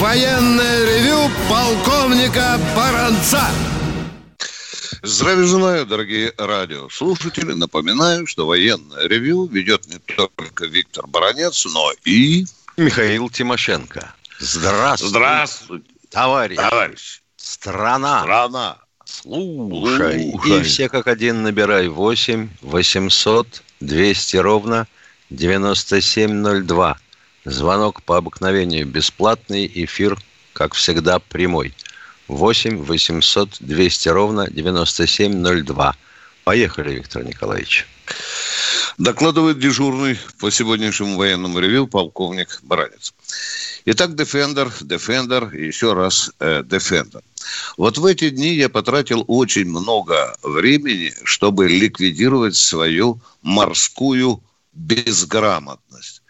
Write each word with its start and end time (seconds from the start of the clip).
военное 0.00 0.84
ревю 0.86 1.30
полковника 1.48 2.58
Баранца. 2.74 3.42
Здравия 5.02 5.44
желаю, 5.44 5.86
дорогие 5.86 6.32
радиослушатели. 6.38 7.52
Напоминаю, 7.52 8.26
что 8.26 8.46
военное 8.46 9.06
ревю 9.06 9.46
ведет 9.46 9.86
не 9.86 9.98
только 9.98 10.66
Виктор 10.66 11.06
Баранец, 11.06 11.66
но 11.66 11.92
и... 12.04 12.46
Михаил 12.76 13.28
Тимошенко. 13.28 14.14
Здравствуйте. 14.38 15.10
Здравствуйте, 15.10 15.90
товарищ. 16.08 16.56
товарищ. 16.56 17.22
Страна. 17.36 18.22
Страна. 18.22 18.78
Слушай. 19.04 20.30
Слушай. 20.32 20.60
И 20.60 20.62
все 20.62 20.88
как 20.88 21.08
один 21.08 21.42
набирай 21.42 21.88
8 21.88 22.48
800 22.62 23.62
200 23.80 24.36
ровно 24.38 24.86
9702. 25.28 26.96
Звонок 27.44 28.02
по 28.02 28.18
обыкновению 28.18 28.86
бесплатный, 28.86 29.70
эфир, 29.74 30.18
как 30.52 30.74
всегда, 30.74 31.18
прямой. 31.18 31.74
8 32.28 32.76
800 32.84 33.56
200 33.60 34.08
ровно 34.10 34.50
9702. 34.50 35.96
Поехали, 36.44 36.94
Виктор 36.94 37.24
Николаевич. 37.24 37.86
Докладывает 38.98 39.58
дежурный 39.58 40.18
по 40.38 40.50
сегодняшнему 40.50 41.16
военному 41.16 41.58
ревю 41.58 41.86
полковник 41.86 42.60
Баранец. 42.62 43.14
Итак, 43.86 44.10
Defender, 44.10 44.70
Defender 44.82 45.56
еще 45.56 45.94
раз 45.94 46.30
э, 46.40 46.62
Defender. 46.62 47.22
Вот 47.78 47.96
в 47.96 48.04
эти 48.04 48.28
дни 48.28 48.54
я 48.54 48.68
потратил 48.68 49.24
очень 49.26 49.64
много 49.64 50.36
времени, 50.42 51.14
чтобы 51.24 51.68
ликвидировать 51.68 52.56
свою 52.56 53.20
морскую 53.42 54.42
безграмотность. 54.74 56.22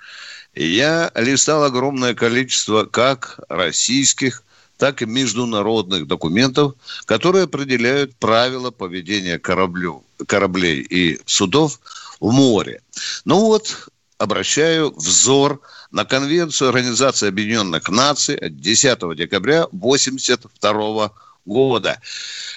Я 0.62 1.10
листал 1.14 1.64
огромное 1.64 2.12
количество 2.14 2.84
как 2.84 3.40
российских, 3.48 4.42
так 4.76 5.00
и 5.00 5.06
международных 5.06 6.06
документов, 6.06 6.74
которые 7.06 7.44
определяют 7.44 8.14
правила 8.16 8.70
поведения 8.70 9.38
кораблю, 9.38 10.04
кораблей 10.26 10.82
и 10.82 11.18
судов 11.24 11.80
в 12.20 12.30
море. 12.30 12.82
Ну 13.24 13.40
вот, 13.40 13.88
обращаю 14.18 14.92
взор 14.94 15.62
на 15.92 16.04
Конвенцию 16.04 16.68
Организации 16.68 17.28
Объединенных 17.28 17.88
Наций 17.88 18.36
от 18.36 18.60
10 18.60 19.16
декабря 19.16 19.62
1982 19.62 21.12
года. 21.46 21.98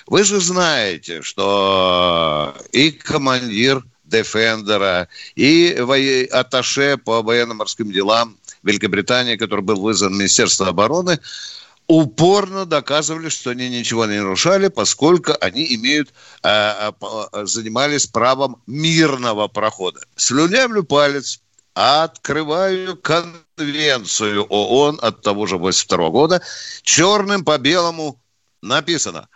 Вы 0.08 0.26
же 0.26 0.42
знаете, 0.42 1.22
что 1.22 2.54
и 2.74 2.92
командир 2.92 3.82
Дефендера, 4.14 5.08
и 5.36 5.76
атташе 6.32 6.98
по 6.98 7.22
военно-морским 7.24 7.92
делам 7.92 8.38
Великобритании, 8.62 9.38
который 9.38 9.62
был 9.62 9.82
вызван 9.82 10.14
в 10.14 10.18
Министерство 10.18 10.68
обороны, 10.68 11.20
упорно 11.88 12.66
доказывали, 12.66 13.30
что 13.30 13.50
они 13.50 13.70
ничего 13.70 14.06
не 14.06 14.20
нарушали, 14.20 14.68
поскольку 14.70 15.34
они 15.42 15.76
имеют, 15.76 16.14
э, 16.44 16.92
по- 17.00 17.30
э, 17.34 17.46
занимались 17.46 18.06
правом 18.06 18.62
мирного 18.68 19.48
прохода. 19.48 20.00
Слюнявлю 20.16 20.84
палец, 20.84 21.42
открываю 21.74 22.96
конвенцию 22.98 24.44
ООН 24.44 25.00
от 25.02 25.22
того 25.22 25.48
же 25.48 25.58
82 25.58 26.10
года, 26.10 26.42
черным 26.84 27.44
по 27.44 27.58
белому 27.58 28.20
написано 28.62 29.28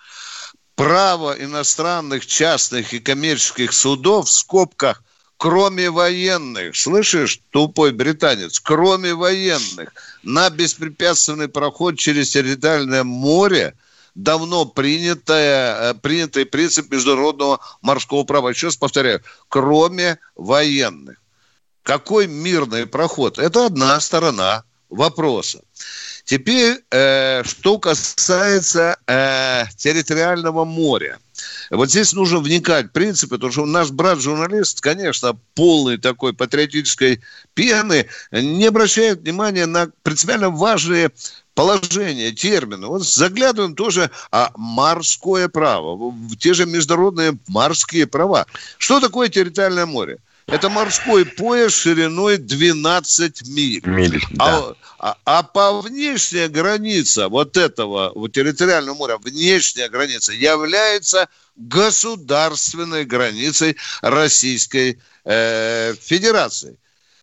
право 0.78 1.34
иностранных 1.34 2.26
частных 2.26 2.94
и 2.94 3.00
коммерческих 3.00 3.74
судов 3.74 4.30
в 4.30 4.32
скобках 4.32 5.04
кроме 5.38 5.90
военных, 5.90 6.76
слышишь, 6.76 7.40
тупой 7.52 7.92
британец, 7.92 8.60
кроме 8.60 9.14
военных, 9.14 9.94
на 10.24 10.50
беспрепятственный 10.50 11.48
проход 11.48 11.98
через 11.98 12.32
территориальное 12.32 13.04
море 13.04 13.76
давно 14.16 14.66
принятая, 14.66 15.92
э, 15.92 15.94
принятый 15.94 16.46
принцип 16.46 16.92
международного 16.92 17.60
морского 17.82 18.24
права. 18.24 18.52
Раз 18.54 18.76
повторяю, 18.76 19.22
кроме 19.48 20.18
военных. 20.36 21.18
Какой 21.84 22.28
мирный 22.28 22.88
проход? 22.88 23.38
Это 23.38 23.68
одна 23.68 24.00
сторона 24.00 24.64
вопроса. 24.90 25.62
Теперь, 26.28 26.84
э, 26.92 27.42
что 27.46 27.80
касается 27.80 28.98
э, 29.08 29.64
территориального 29.78 30.66
моря. 30.66 31.20
Вот 31.72 31.90
здесь 31.90 32.12
нужно 32.12 32.40
вникать 32.40 32.88
в 32.88 32.92
принципы, 32.92 33.36
потому 33.36 33.54
что 33.54 33.66
наш 33.66 33.92
брат-журналист, 33.92 34.82
конечно, 34.82 35.40
полный 35.56 35.98
такой 35.98 36.34
патриотической 36.34 37.22
пены, 37.54 38.08
не 38.34 38.66
обращает 38.66 39.22
внимания 39.22 39.66
на 39.68 39.90
принципиально 40.04 40.50
важные 40.50 41.12
положения, 41.54 42.34
термины. 42.34 42.88
Вот 42.88 43.08
заглядываем 43.08 43.74
тоже 43.74 44.12
а 44.30 44.52
морское 44.58 45.48
право, 45.48 46.14
те 46.38 46.54
же 46.54 46.66
международные 46.66 47.38
морские 47.48 48.06
права. 48.06 48.48
Что 48.78 49.00
такое 49.00 49.30
территориальное 49.30 49.86
море? 49.86 50.18
Это 50.48 50.70
морской 50.70 51.26
пояс 51.26 51.74
шириной 51.74 52.38
12 52.38 53.48
миль. 53.50 53.82
Миль, 53.86 54.22
А, 54.40 54.74
а- 54.98 55.18
а 55.26 55.44
по 55.44 55.82
внешняя 55.82 56.48
граница 56.48 57.28
вот 57.28 57.58
этого 57.58 58.14
вот 58.16 58.32
территориального 58.32 58.96
моря, 58.96 59.18
внешняя 59.18 59.90
граница 59.90 60.32
является 60.32 61.28
государственной 61.58 63.04
границей 63.04 63.76
Российской 64.02 65.00
э, 65.26 65.94
Федерации. 66.02 66.78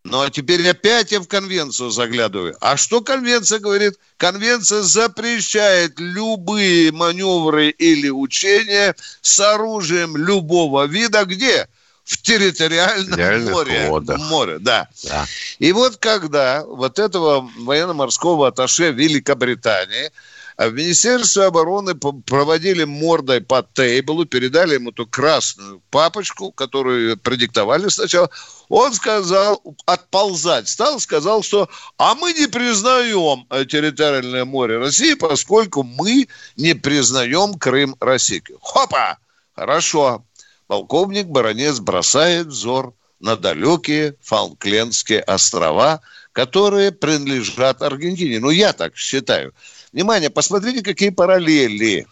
Ну, 0.04 0.20
а 0.20 0.28
теперь 0.28 0.68
опять 0.68 1.12
я 1.12 1.20
в 1.20 1.26
конвенцию 1.26 1.88
заглядываю. 1.88 2.54
А 2.60 2.76
что 2.76 3.00
конвенция 3.00 3.58
говорит? 3.58 3.94
Конвенция 4.18 4.82
запрещает 4.82 5.94
любые 5.98 6.92
маневры 6.92 7.70
или 7.70 8.10
учения 8.10 8.94
с 9.22 9.40
оружием 9.40 10.14
любого 10.14 10.86
вида. 10.86 11.24
Где? 11.24 11.68
В 12.04 12.20
территориальном 12.20 13.50
море. 13.50 13.88
водах. 13.88 14.18
Море, 14.18 14.58
да. 14.58 14.88
Да. 15.04 15.26
И 15.58 15.72
вот 15.72 15.96
когда 15.96 16.62
вот 16.64 16.98
этого 16.98 17.48
военно-морского 17.58 18.48
атташе 18.48 18.92
Великобритании 18.92 20.10
а 20.56 20.68
в 20.68 20.74
Министерстве 20.74 21.44
обороны 21.44 21.94
проводили 21.94 22.84
мордой 22.84 23.40
по 23.40 23.66
тейблу, 23.74 24.24
передали 24.24 24.74
ему 24.74 24.92
ту 24.92 25.06
красную 25.06 25.82
папочку, 25.90 26.52
которую 26.52 27.16
продиктовали 27.16 27.88
сначала, 27.88 28.30
он 28.68 28.94
сказал, 28.94 29.60
отползать 29.84 30.68
стал, 30.68 31.00
сказал, 31.00 31.42
что 31.42 31.68
а 31.98 32.14
мы 32.14 32.32
не 32.34 32.46
признаем 32.46 33.46
э, 33.50 33.64
территориальное 33.64 34.44
море 34.44 34.78
России, 34.78 35.14
поскольку 35.14 35.82
мы 35.82 36.28
не 36.56 36.74
признаем 36.74 37.54
Крым 37.54 37.96
России. 37.98 38.42
Хопа! 38.60 39.18
Хорошо. 39.56 40.24
Полковник 40.66 41.26
Баранец 41.26 41.78
бросает 41.78 42.46
взор 42.48 42.94
на 43.20 43.36
далекие 43.36 44.16
Фолклендские 44.22 45.20
острова, 45.20 46.00
которые 46.32 46.92
принадлежат 46.92 47.82
Аргентине. 47.82 48.40
Ну, 48.40 48.50
я 48.50 48.72
так 48.72 48.96
считаю. 48.96 49.54
Внимание, 49.92 50.30
посмотрите, 50.30 50.82
какие 50.82 51.10
параллели. 51.10 52.06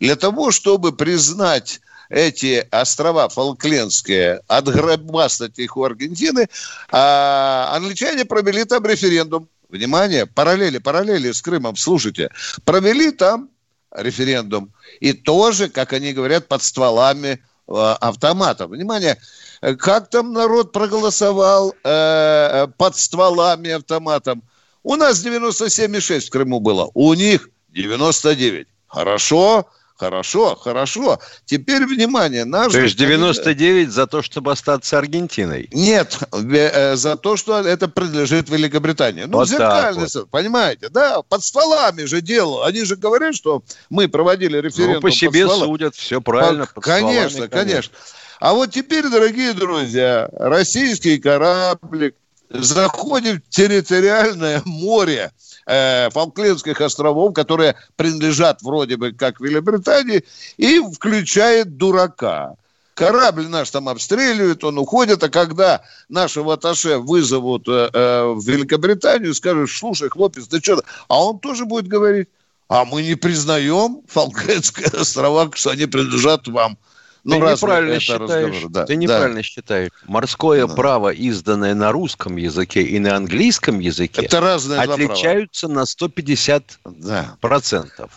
Для 0.00 0.16
того, 0.16 0.50
чтобы 0.50 0.92
признать 0.92 1.80
эти 2.08 2.66
острова 2.70 3.28
Фолклендские, 3.28 4.40
отграбастать 4.48 5.58
их 5.58 5.76
у 5.76 5.84
Аргентины, 5.84 6.48
а, 6.90 7.70
англичане 7.74 8.24
провели 8.24 8.64
там 8.64 8.84
референдум. 8.84 9.48
Внимание, 9.68 10.26
параллели, 10.26 10.78
параллели 10.78 11.30
с 11.30 11.40
Крымом, 11.40 11.76
слушайте. 11.76 12.30
Провели 12.64 13.12
там 13.12 13.48
референдум. 13.92 14.72
И 14.98 15.12
тоже, 15.12 15.68
как 15.68 15.92
они 15.92 16.12
говорят, 16.12 16.48
под 16.48 16.62
стволами 16.62 17.40
э, 17.70 17.96
автоматов. 18.00 18.70
Внимание, 18.70 19.18
э, 19.60 19.74
как 19.74 20.10
там 20.10 20.32
народ 20.32 20.72
проголосовал 20.72 21.74
э, 21.84 22.66
под 22.76 22.96
стволами 22.96 23.70
автоматом? 23.70 24.42
У 24.82 24.96
нас 24.96 25.24
97,6 25.24 26.20
в 26.20 26.30
Крыму 26.30 26.60
было, 26.60 26.90
у 26.94 27.14
них 27.14 27.50
99. 27.68 28.66
Хорошо, 28.86 29.68
Хорошо, 30.00 30.56
хорошо. 30.56 31.20
Теперь 31.44 31.84
внимание. 31.84 32.46
Наш 32.46 32.72
то 32.72 32.80
есть 32.80 32.96
99 32.96 33.92
за 33.92 34.06
то, 34.06 34.22
чтобы 34.22 34.50
остаться 34.50 34.96
Аргентиной? 34.96 35.68
Нет, 35.72 36.18
э, 36.32 36.96
за 36.96 37.16
то, 37.16 37.36
что 37.36 37.60
это 37.60 37.86
принадлежит 37.86 38.48
Великобритании. 38.48 39.24
Ну, 39.24 39.36
вот 39.36 39.48
зеркальный, 39.50 40.06
вот. 40.14 40.30
понимаете, 40.30 40.88
да, 40.88 41.20
под 41.20 41.44
стволами 41.44 42.04
же 42.04 42.22
дело. 42.22 42.66
Они 42.66 42.82
же 42.84 42.96
говорят, 42.96 43.34
что 43.34 43.62
мы 43.90 44.08
проводили 44.08 44.56
референдум 44.56 44.94
ну, 44.94 45.00
по 45.02 45.10
себе 45.10 45.46
под 45.46 45.58
судят, 45.58 45.94
все 45.94 46.22
правильно. 46.22 46.64
Под 46.64 46.82
конечно, 46.82 47.28
стволами, 47.28 47.50
конечно, 47.50 47.66
конечно. 47.66 47.92
А 48.40 48.54
вот 48.54 48.70
теперь, 48.70 49.06
дорогие 49.06 49.52
друзья, 49.52 50.30
российский 50.32 51.18
кораблик 51.18 52.14
заходит 52.48 53.44
в 53.44 53.50
территориальное 53.50 54.62
море 54.64 55.30
э, 55.70 56.10
Фолклендских 56.10 56.80
островов, 56.80 57.32
которые 57.34 57.76
принадлежат 57.96 58.62
вроде 58.62 58.96
бы 58.96 59.12
как 59.12 59.40
Великобритании, 59.40 60.24
и 60.56 60.80
включает 60.80 61.76
дурака. 61.76 62.56
Корабль 62.94 63.46
наш 63.48 63.70
там 63.70 63.88
обстреливают, 63.88 64.62
он 64.64 64.76
уходит, 64.78 65.22
а 65.22 65.30
когда 65.30 65.82
нашего 66.08 66.54
Аташе 66.54 66.98
вызовут 66.98 67.66
э, 67.68 67.88
э, 67.92 68.24
в 68.34 68.44
Великобританию, 68.44 69.34
скажут, 69.34 69.70
слушай, 69.70 70.10
хлопец, 70.10 70.48
ты 70.48 70.60
что? 70.60 70.82
А 71.08 71.24
он 71.24 71.38
тоже 71.38 71.64
будет 71.64 71.88
говорить, 71.88 72.28
а 72.68 72.84
мы 72.84 73.02
не 73.02 73.14
признаем 73.14 74.02
Фолклендские 74.08 74.88
острова, 75.00 75.50
что 75.54 75.70
они 75.70 75.86
принадлежат 75.86 76.46
вам. 76.48 76.76
Ну, 77.24 77.38
ты 77.38 77.52
неправильно 77.52 78.00
считаешь. 78.00 78.64
Да, 78.70 78.86
ты 78.86 78.96
неправильно 78.96 79.36
да. 79.36 79.42
считаешь. 79.42 79.90
Морское 80.06 80.66
да. 80.66 80.74
право, 80.74 81.10
изданное 81.12 81.74
на 81.74 81.92
русском 81.92 82.36
языке 82.36 82.82
и 82.82 82.98
на 82.98 83.16
английском 83.16 83.78
языке, 83.78 84.22
это 84.22 84.40
разные 84.40 84.80
отличаются 84.80 85.68
на 85.68 85.84
150 85.84 86.78
да. 86.84 87.36
процентов. 87.40 88.10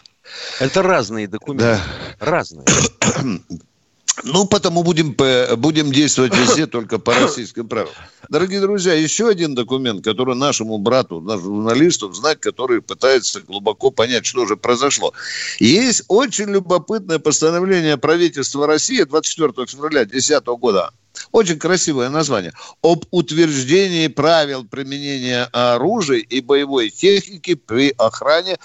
Это 0.60 0.82
разные 0.82 1.28
документы. 1.28 1.80
Да. 2.20 2.26
Разные. 2.26 2.66
Ну, 4.22 4.46
потому 4.46 4.84
будем, 4.84 5.16
будем 5.58 5.92
действовать 5.92 6.36
везде 6.36 6.68
только 6.68 7.00
по 7.00 7.14
российским 7.14 7.68
правилам. 7.68 7.96
Дорогие 8.30 8.62
друзья, 8.62 8.94
еще 8.94 9.28
один 9.28 9.56
документ, 9.56 10.04
который 10.04 10.36
нашему 10.36 10.78
брату, 10.78 11.20
нашему 11.20 11.56
журналисту 11.56 12.14
знать, 12.14 12.40
который 12.40 12.82
пытается 12.82 13.42
глубоко 13.42 13.90
понять, 13.90 14.26
что 14.26 14.46
же 14.46 14.56
произошло. 14.56 15.14
Есть 15.60 16.04
очень 16.08 16.50
любопытное 16.50 17.18
постановление 17.18 17.98
правительства 17.98 18.68
России 18.68 19.02
24 19.02 19.66
февраля 19.66 20.06
2010 20.06 20.46
года. 20.60 20.92
Очень 21.32 21.60
красивое 21.60 22.10
название. 22.10 22.54
Об 22.82 23.06
утверждении 23.12 24.08
правил 24.08 24.64
применения 24.64 25.48
оружия 25.52 26.20
и 26.20 26.42
боевой 26.42 26.90
техники 26.90 27.56
при 27.56 27.94
охране 27.98 28.58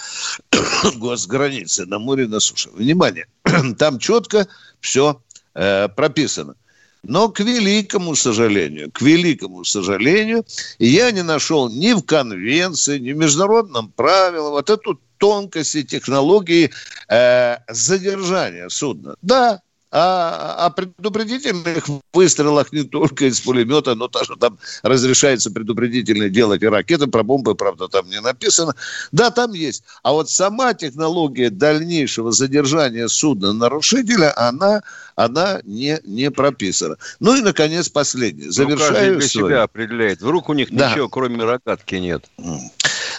госграницы 0.96 1.86
на 1.86 1.98
море 1.98 2.24
и 2.24 2.28
на 2.28 2.40
суше. 2.40 2.70
Внимание, 2.72 3.26
там 3.78 3.98
четко 3.98 4.46
все 4.80 5.20
э, 5.58 5.88
прописано. 5.88 6.54
Но 7.02 7.28
к 7.28 7.40
великому 7.40 8.14
сожалению, 8.14 8.90
к 8.90 9.02
великому 9.02 9.64
сожалению, 9.64 10.44
я 10.78 11.10
не 11.10 11.22
нашел 11.22 11.68
ни 11.70 11.92
в 11.92 12.02
конвенции, 12.02 12.98
ни 12.98 13.12
в 13.12 13.16
международном 13.16 13.92
правиле 13.92 14.40
вот 14.40 14.70
эту 14.70 15.00
тонкости 15.18 15.82
технологии 15.82 16.70
э, 17.08 17.58
задержания 17.68 18.68
судна. 18.68 19.14
Да, 19.22 19.60
а 19.90 20.66
о 20.66 20.70
предупредительных 20.70 21.84
выстрелах 22.12 22.72
не 22.72 22.82
только 22.82 23.26
из 23.26 23.40
пулемета, 23.40 23.94
но 23.94 24.08
тоже 24.08 24.36
там 24.36 24.58
разрешается 24.82 25.50
предупредительно 25.50 26.28
делать 26.28 26.62
и 26.62 26.66
ракеты. 26.66 27.06
Про 27.06 27.22
бомбы, 27.22 27.54
правда, 27.54 27.88
там 27.88 28.08
не 28.10 28.20
написано. 28.20 28.74
Да, 29.12 29.30
там 29.30 29.52
есть. 29.52 29.84
А 30.02 30.12
вот 30.12 30.30
сама 30.30 30.74
технология 30.74 31.48
дальнейшего 31.48 32.32
задержания 32.32 33.08
судна 33.08 33.52
нарушителя, 33.52 34.32
она, 34.36 34.82
она 35.16 35.60
не, 35.64 36.00
не 36.04 36.30
прописана. 36.30 36.96
Ну 37.20 37.36
и, 37.36 37.40
наконец, 37.40 37.88
последнее. 37.88 38.50
Завершаю 38.50 39.14
ну, 39.14 39.18
для 39.20 39.28
свой. 39.28 39.50
себя 39.50 39.62
определяет. 39.62 40.20
Вдруг 40.20 40.50
у 40.50 40.52
них 40.52 40.68
да. 40.70 40.90
ничего, 40.90 41.08
кроме 41.08 41.42
рогатки, 41.44 41.94
нет. 41.94 42.26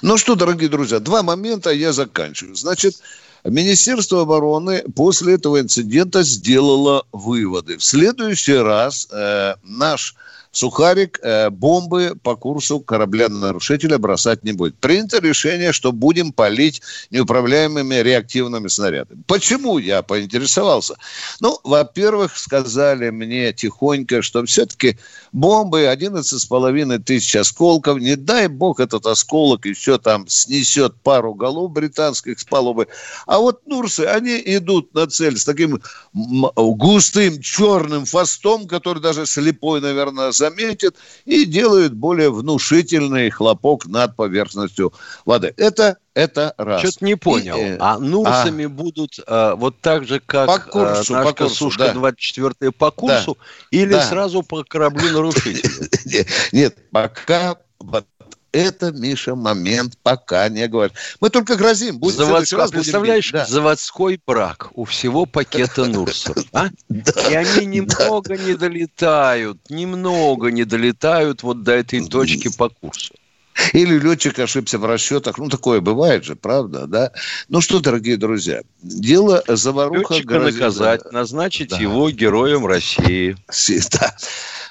Ну 0.01 0.17
что, 0.17 0.35
дорогие 0.35 0.69
друзья, 0.69 0.99
два 0.99 1.23
момента 1.23 1.71
я 1.71 1.93
заканчиваю. 1.93 2.55
Значит, 2.55 3.01
Министерство 3.43 4.21
обороны 4.21 4.83
после 4.95 5.35
этого 5.35 5.59
инцидента 5.59 6.23
сделало 6.23 7.05
выводы. 7.11 7.77
В 7.77 7.83
следующий 7.83 8.57
раз 8.57 9.07
э, 9.11 9.55
наш 9.63 10.15
Сухарик 10.51 11.19
э, 11.21 11.49
бомбы 11.51 12.15
по 12.23 12.35
курсу 12.35 12.79
корабля-нарушителя 12.79 13.99
бросать 13.99 14.43
не 14.43 14.51
будет. 14.53 14.75
Принято 14.77 15.19
решение, 15.19 15.73
что 15.73 15.91
будем 15.91 16.33
палить 16.33 16.81
неуправляемыми 17.11 17.95
реактивными 17.95 18.67
снарядами. 18.67 19.21
Почему 19.27 19.77
я 19.77 20.01
поинтересовался? 20.01 20.95
Ну, 21.39 21.59
во-первых, 21.63 22.35
сказали 22.35 23.11
мне 23.11 23.53
тихонько, 23.53 24.23
что 24.23 24.43
все-таки 24.45 24.97
бомбы 25.31 25.83
11,5 25.83 26.99
тысяч 26.99 27.35
осколков, 27.35 27.99
не 27.99 28.15
дай 28.15 28.47
бог 28.47 28.79
этот 28.79 29.05
осколок 29.05 29.65
еще 29.65 29.99
там 29.99 30.27
снесет 30.27 30.95
пару 31.03 31.35
голов 31.35 31.71
британских 31.71 32.39
с 32.39 32.43
палубы. 32.43 32.87
А 33.27 33.37
вот 33.37 33.67
Нурсы, 33.67 34.01
они 34.01 34.41
идут 34.43 34.95
на 34.95 35.05
цель 35.05 35.37
с 35.37 35.45
таким 35.45 35.79
густым 36.13 37.39
черным 37.39 38.05
фастом, 38.05 38.67
который 38.67 39.01
даже 39.01 39.27
слепой, 39.27 39.79
наверное, 39.79 40.31
заметит 40.39 40.95
и 41.25 41.45
делают 41.45 41.93
более 41.93 42.31
внушительный 42.31 43.29
хлопок 43.29 43.85
над 43.85 44.15
поверхностью 44.15 44.93
воды. 45.25 45.53
Это 45.57 45.97
это 46.15 46.53
раз. 46.57 46.81
Что-то 46.81 47.05
не 47.05 47.15
понял. 47.15 47.55
И, 47.55 47.61
э, 47.61 47.77
а 47.79 47.97
Нурсами 47.99 48.65
а, 48.65 48.69
будут 48.69 49.19
а, 49.25 49.55
вот 49.55 49.79
так 49.79 50.05
же, 50.05 50.19
как 50.19 50.47
по 50.47 50.59
курсу, 50.59 51.13
а, 51.13 51.19
наша 51.19 51.23
по 51.23 51.33
курсу, 51.33 51.55
Сушка 51.55 51.85
да. 51.85 51.93
24 51.93 52.71
по 52.71 52.91
курсу, 52.91 53.37
да. 53.39 53.77
или 53.77 53.93
да. 53.93 54.03
сразу 54.05 54.43
по 54.43 54.63
кораблю 54.63 55.11
нарушителя? 55.13 56.25
Нет, 56.51 56.75
пока 56.91 57.57
это, 58.51 58.91
Миша, 58.91 59.35
момент 59.35 59.97
пока 60.01 60.49
не 60.49 60.67
говорит. 60.67 60.93
Мы 61.19 61.29
только 61.29 61.55
грозим. 61.55 61.99
Будем 61.99 62.17
Заводской, 62.17 62.59
раз 62.59 62.71
представляешь, 62.71 63.31
да. 63.31 63.45
заводской 63.45 64.19
брак 64.25 64.69
у 64.73 64.85
всего 64.85 65.25
пакета 65.25 65.85
Нурсов. 65.85 66.37
А? 66.51 66.69
И 67.29 67.33
они 67.33 67.65
немного 67.65 68.35
не 68.35 68.55
долетают, 68.55 69.69
немного 69.69 70.51
не 70.51 70.65
долетают 70.65 71.43
вот 71.43 71.63
до 71.63 71.73
этой 71.73 72.05
точки 72.07 72.49
по 72.55 72.69
курсу. 72.69 73.13
Или 73.73 73.99
летчик 73.99 74.39
ошибся 74.39 74.77
в 74.77 74.85
расчетах. 74.85 75.37
Ну, 75.37 75.49
такое 75.49 75.81
бывает 75.81 76.23
же, 76.23 76.35
правда, 76.35 76.87
да? 76.87 77.11
Ну 77.49 77.61
что, 77.61 77.79
дорогие 77.79 78.17
друзья, 78.17 78.61
дело 78.81 79.43
заваруха... 79.47 80.15
Летчика 80.15 80.39
грозит... 80.39 80.59
наказать, 80.59 81.11
назначить 81.11 81.69
да. 81.69 81.77
его 81.77 82.09
героем 82.09 82.65
России. 82.65 83.35
Да. 83.91 84.15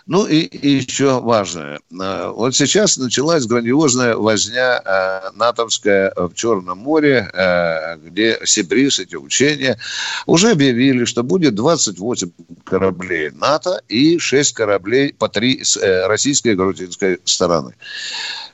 Ну 0.06 0.26
и, 0.26 0.40
и 0.40 0.70
еще 0.70 1.20
важное. 1.20 1.80
А, 2.00 2.30
вот 2.30 2.56
сейчас 2.56 2.96
началась 2.96 3.44
грандиозная 3.44 4.16
возня 4.16 4.80
э, 4.82 5.30
натовская 5.34 6.14
в 6.16 6.32
Черном 6.32 6.78
море, 6.78 7.30
э, 7.30 7.96
где 7.98 8.38
Сибрис, 8.42 8.98
эти 9.00 9.16
учения, 9.16 9.78
уже 10.24 10.52
объявили, 10.52 11.04
что 11.04 11.22
будет 11.22 11.54
28 11.54 12.30
кораблей 12.64 13.30
НАТО 13.32 13.82
и 13.88 14.18
6 14.18 14.54
кораблей 14.54 15.12
по 15.12 15.28
3 15.28 15.62
с 15.62 15.76
э, 15.76 16.06
российской 16.06 16.52
и 16.52 16.54
грузинской 16.54 17.20
стороны. 17.24 17.74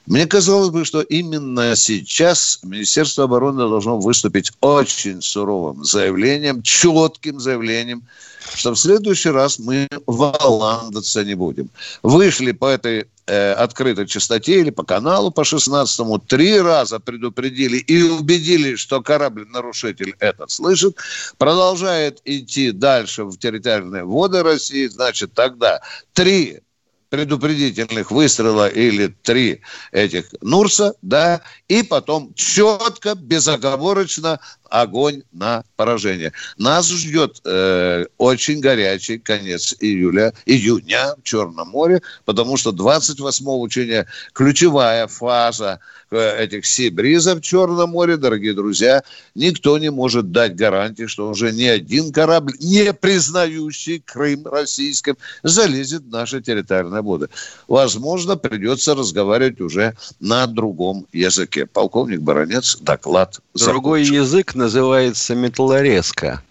Мне 0.07 0.27
казалось 0.27 0.69
бы, 0.69 0.85
что 0.85 1.01
именно 1.01 1.75
сейчас 1.77 2.61
Министерство 2.63 3.25
обороны 3.25 3.69
должно 3.69 3.99
выступить 3.99 4.53
очень 4.61 5.23
суровым 5.23 5.83
заявлением, 5.85 6.63
четким 6.63 7.41
заявлением, 7.41 8.03
что 8.55 8.75
в 8.75 8.79
следующий 8.79 9.31
раз 9.31 9.59
мы 9.59 9.89
валандаться 10.07 11.25
не 11.25 11.35
будем. 11.35 11.71
Вышли 12.03 12.53
по 12.53 12.67
этой 12.67 13.07
э, 13.27 13.53
открытой 13.53 14.07
частоте 14.07 14.61
или 14.61 14.69
по 14.69 14.85
каналу 14.85 15.31
по 15.31 15.41
16-му, 15.41 16.19
три 16.19 16.61
раза 16.61 17.01
предупредили 17.01 17.79
и 17.79 18.03
убедили, 18.03 18.75
что 18.75 19.01
корабль-нарушитель 19.01 20.17
этот 20.19 20.51
слышит, 20.51 20.99
продолжает 21.39 22.21
идти 22.27 22.73
дальше 22.73 23.25
в 23.25 23.39
территориальные 23.39 24.05
воды 24.05 24.43
России, 24.43 24.87
значит, 24.87 25.33
тогда 25.33 25.81
три 26.13 26.61
предупредительных 27.09 28.11
выстрела 28.11 28.69
или 28.69 29.09
три 29.09 29.63
этих 29.93 30.27
Нурса, 30.41 30.95
да, 31.03 31.43
и 31.69 31.83
потом 31.83 32.35
четко, 32.35 33.15
безоговорочно 33.15 34.41
огонь 34.75 35.23
на 35.33 35.63
поражение. 35.77 36.33
Нас 36.59 36.89
ждет 36.89 37.41
э, 37.45 38.07
очень 38.19 38.59
горячий 38.59 39.19
конец 39.19 39.73
июля, 39.79 40.35
июня 40.47 41.15
в 41.17 41.23
Черном 41.23 41.69
море, 41.69 42.03
потому 42.25 42.57
что 42.57 42.71
28-го 42.71 43.61
учения 43.61 44.07
ключевая 44.33 45.07
фаза 45.07 45.79
э, 46.11 46.43
этих 46.45 46.67
сибризов 46.67 47.39
в 47.39 47.43
Черном 47.43 47.91
море, 47.91 48.17
дорогие 48.17 48.53
друзья, 48.53 49.05
никто 49.37 49.79
не 49.79 49.93
может 49.93 50.33
дать 50.33 50.57
гарантии, 50.57 51.07
что 51.07 51.29
уже 51.29 51.53
ни 51.53 51.65
один 51.65 52.13
корабль, 52.13 52.55
не 52.59 52.93
признающий 52.93 54.01
Крым 54.01 54.45
российским, 54.47 55.17
залезет 55.45 56.03
в 56.03 56.11
наши 56.11 56.43
территориальные 56.43 57.03
воды. 57.03 57.29
Возможно, 57.69 58.37
придется 58.37 58.97
разговаривать 58.97 59.61
уже 59.61 59.95
на 60.19 60.49
другом 60.49 61.07
языке. 61.13 61.65
Полковник 61.67 62.23
Баранец, 62.23 62.77
доклад. 62.81 63.41
Другой 63.55 64.03
язык 64.03 64.57
называется 64.65 65.35
металлорезка. 65.35 66.43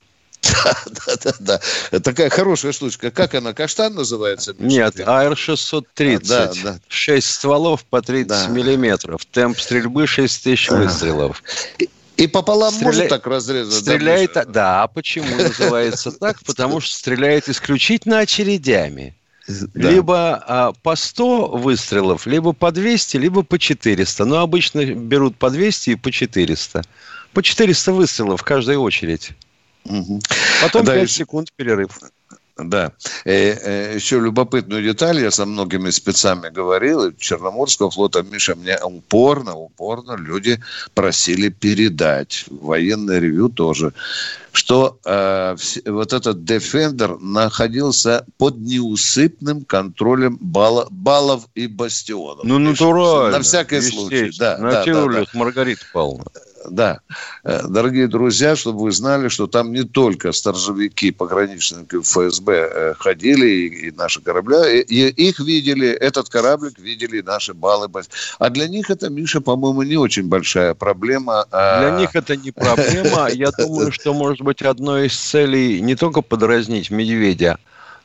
Да, 0.44 0.76
да, 1.06 1.32
да, 1.40 1.60
да. 1.92 2.00
Такая 2.00 2.30
хорошая 2.30 2.74
штучка. 2.74 3.12
Как 3.12 3.34
она, 3.34 3.54
каштан 3.54 3.96
называется? 3.96 4.54
Нет, 4.60 5.00
АР-630. 5.00 6.28
Да, 6.28 6.52
да. 6.64 6.80
6 6.90 7.28
стволов 7.28 7.86
по 7.86 8.02
30 8.02 8.28
да. 8.28 8.48
миллиметров. 8.48 9.26
Темп 9.26 9.60
стрельбы 9.60 10.06
6 10.06 10.44
тысяч 10.44 10.70
выстрелов. 10.70 11.42
И 12.18 12.28
пополам 12.28 12.74
Стреля... 12.74 12.86
может 12.86 13.10
так 13.10 13.26
разрезать? 13.26 13.82
Стреляет, 13.82 14.34
да, 14.34 14.46
да, 14.46 14.88
почему 14.88 15.36
называется 15.36 16.12
так? 16.12 16.44
Потому 16.46 16.82
что 16.82 16.96
стреляет 16.96 17.50
исключительно 17.50 18.20
очередями. 18.20 19.16
Да. 19.48 19.90
Либо 19.90 20.44
а, 20.48 20.74
по 20.84 20.96
100 20.96 21.48
выстрелов, 21.58 22.28
либо 22.28 22.54
по 22.54 22.72
200, 22.72 23.18
либо 23.18 23.44
по 23.44 23.58
400. 23.58 24.26
Но 24.26 24.40
обычно 24.40 24.86
берут 24.86 25.38
по 25.38 25.50
200 25.50 25.90
и 25.92 25.96
по 25.96 26.12
400. 26.12 26.84
По 27.34 27.42
400 27.42 27.92
выстрелов 27.94 28.42
в 28.42 28.44
каждой 28.44 28.78
очередь. 28.78 29.32
Угу. 29.86 30.22
Потом 30.62 30.86
да, 30.86 30.96
5 30.96 31.12
секунд 31.12 31.52
перерыв. 31.56 32.00
Да. 32.58 32.92
Э, 33.26 33.32
э, 33.32 33.96
еще 33.96 34.20
любопытную 34.20 34.84
деталь, 34.84 35.20
я 35.20 35.32
со 35.32 35.46
многими 35.46 35.90
спецами 35.90 36.50
говорил, 36.50 37.12
Черноморского 37.18 37.90
флота, 37.90 38.22
Миша, 38.22 38.54
мне 38.56 38.78
упорно, 38.80 39.56
упорно 39.56 40.16
люди 40.16 40.62
просили 40.94 41.50
передать, 41.50 42.46
военное 42.52 43.20
ревю 43.20 43.50
тоже, 43.50 43.94
что 44.52 45.00
э, 45.04 45.56
вот 45.88 46.14
этот 46.14 46.38
Defender 46.38 47.18
находился 47.20 48.24
под 48.38 48.60
неусыпным 48.60 49.66
контролем 49.66 50.38
балла, 50.40 50.88
баллов 50.92 51.48
и 51.56 51.66
бастионов. 51.66 52.44
Ну, 52.44 52.60
натурально. 52.60 53.38
На 53.40 53.44
всякий 53.44 53.82
случай. 53.82 54.32
Да, 54.38 54.60
на 54.60 54.72
да, 54.72 54.86
да, 54.86 55.08
да. 55.08 55.26
Маргарита 55.34 55.86
Павловна 55.92 56.26
да, 56.70 57.00
э, 57.44 57.68
дорогие 57.68 58.08
друзья, 58.08 58.56
чтобы 58.56 58.80
вы 58.80 58.92
знали, 58.92 59.28
что 59.28 59.48
там 59.48 59.72
не 59.72 59.84
только 59.84 60.32
сторожевики, 60.32 61.12
пограничники 61.12 62.02
ФСБ 62.02 62.54
э, 62.54 62.94
ходили, 63.00 63.48
и, 63.48 63.88
и 63.88 63.92
наши 63.92 64.22
корабля, 64.22 64.70
и, 64.70 64.82
и 64.82 65.30
их 65.30 65.40
видели, 65.40 65.90
этот 65.90 66.30
кораблик 66.30 66.80
видели 66.80 67.22
наши 67.22 67.54
баллы. 67.54 67.90
А 68.40 68.50
для 68.50 68.68
них 68.68 68.90
это, 68.90 69.10
Миша, 69.10 69.42
по-моему, 69.42 69.84
не 69.84 69.98
очень 69.98 70.28
большая 70.28 70.74
проблема. 70.74 71.46
А... 71.52 71.82
Для 71.82 72.00
них 72.00 72.16
это 72.16 72.36
не 72.36 72.52
проблема. 72.52 73.30
Я 73.34 73.52
думаю, 73.52 73.92
что, 73.92 74.14
может 74.14 74.42
быть, 74.42 74.62
одной 74.62 75.08
из 75.08 75.18
целей 75.18 75.82
не 75.82 75.96
только 75.96 76.22
подразнить 76.22 76.92
медведя, 76.92 77.58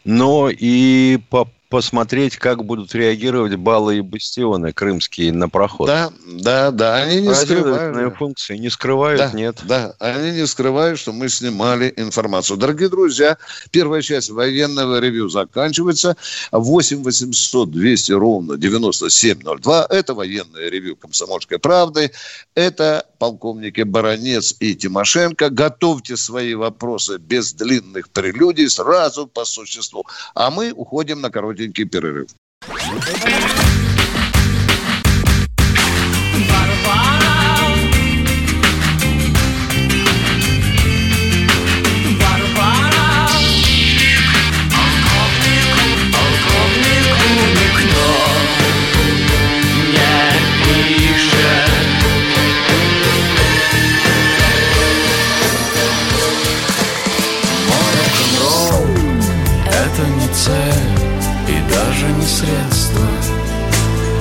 но 0.04 0.50
и 0.50 1.18
по 1.30 1.48
посмотреть, 1.68 2.36
как 2.36 2.64
будут 2.64 2.94
реагировать 2.94 3.54
баллы 3.56 3.98
и 3.98 4.00
бастионы 4.00 4.72
крымские 4.72 5.32
на 5.32 5.48
проход. 5.48 5.86
Да, 5.86 6.10
да, 6.26 6.70
да, 6.70 6.96
они 6.96 7.22
не 7.22 7.34
скрывают. 7.34 8.16
функции 8.16 8.56
не 8.56 8.70
скрывают, 8.70 9.18
да, 9.18 9.30
нет. 9.32 9.60
Да, 9.64 9.94
они 9.98 10.32
не 10.32 10.46
скрывают, 10.46 10.98
что 10.98 11.12
мы 11.12 11.28
снимали 11.28 11.92
информацию. 11.96 12.56
Дорогие 12.56 12.88
друзья, 12.88 13.36
первая 13.70 14.02
часть 14.02 14.30
военного 14.30 14.98
ревью 15.00 15.28
заканчивается. 15.28 16.16
8 16.52 17.02
800 17.02 17.70
200 17.70 18.12
ровно 18.12 18.56
9702. 18.56 19.86
Это 19.90 20.14
военное 20.14 20.68
ревью 20.70 20.96
«Комсомольской 20.96 21.58
правды». 21.58 22.10
Это 22.54 23.04
полковники 23.18 23.82
Баранец 23.82 24.54
и 24.60 24.74
Тимошенко. 24.74 25.50
Готовьте 25.50 26.16
свои 26.16 26.54
вопросы 26.54 27.18
без 27.18 27.52
длинных 27.52 28.08
прелюдий, 28.10 28.68
сразу 28.70 29.26
по 29.26 29.44
существу. 29.44 30.06
А 30.34 30.50
мы 30.50 30.72
уходим 30.72 31.20
на 31.20 31.30
коротенький 31.30 31.84
перерыв. 31.84 32.28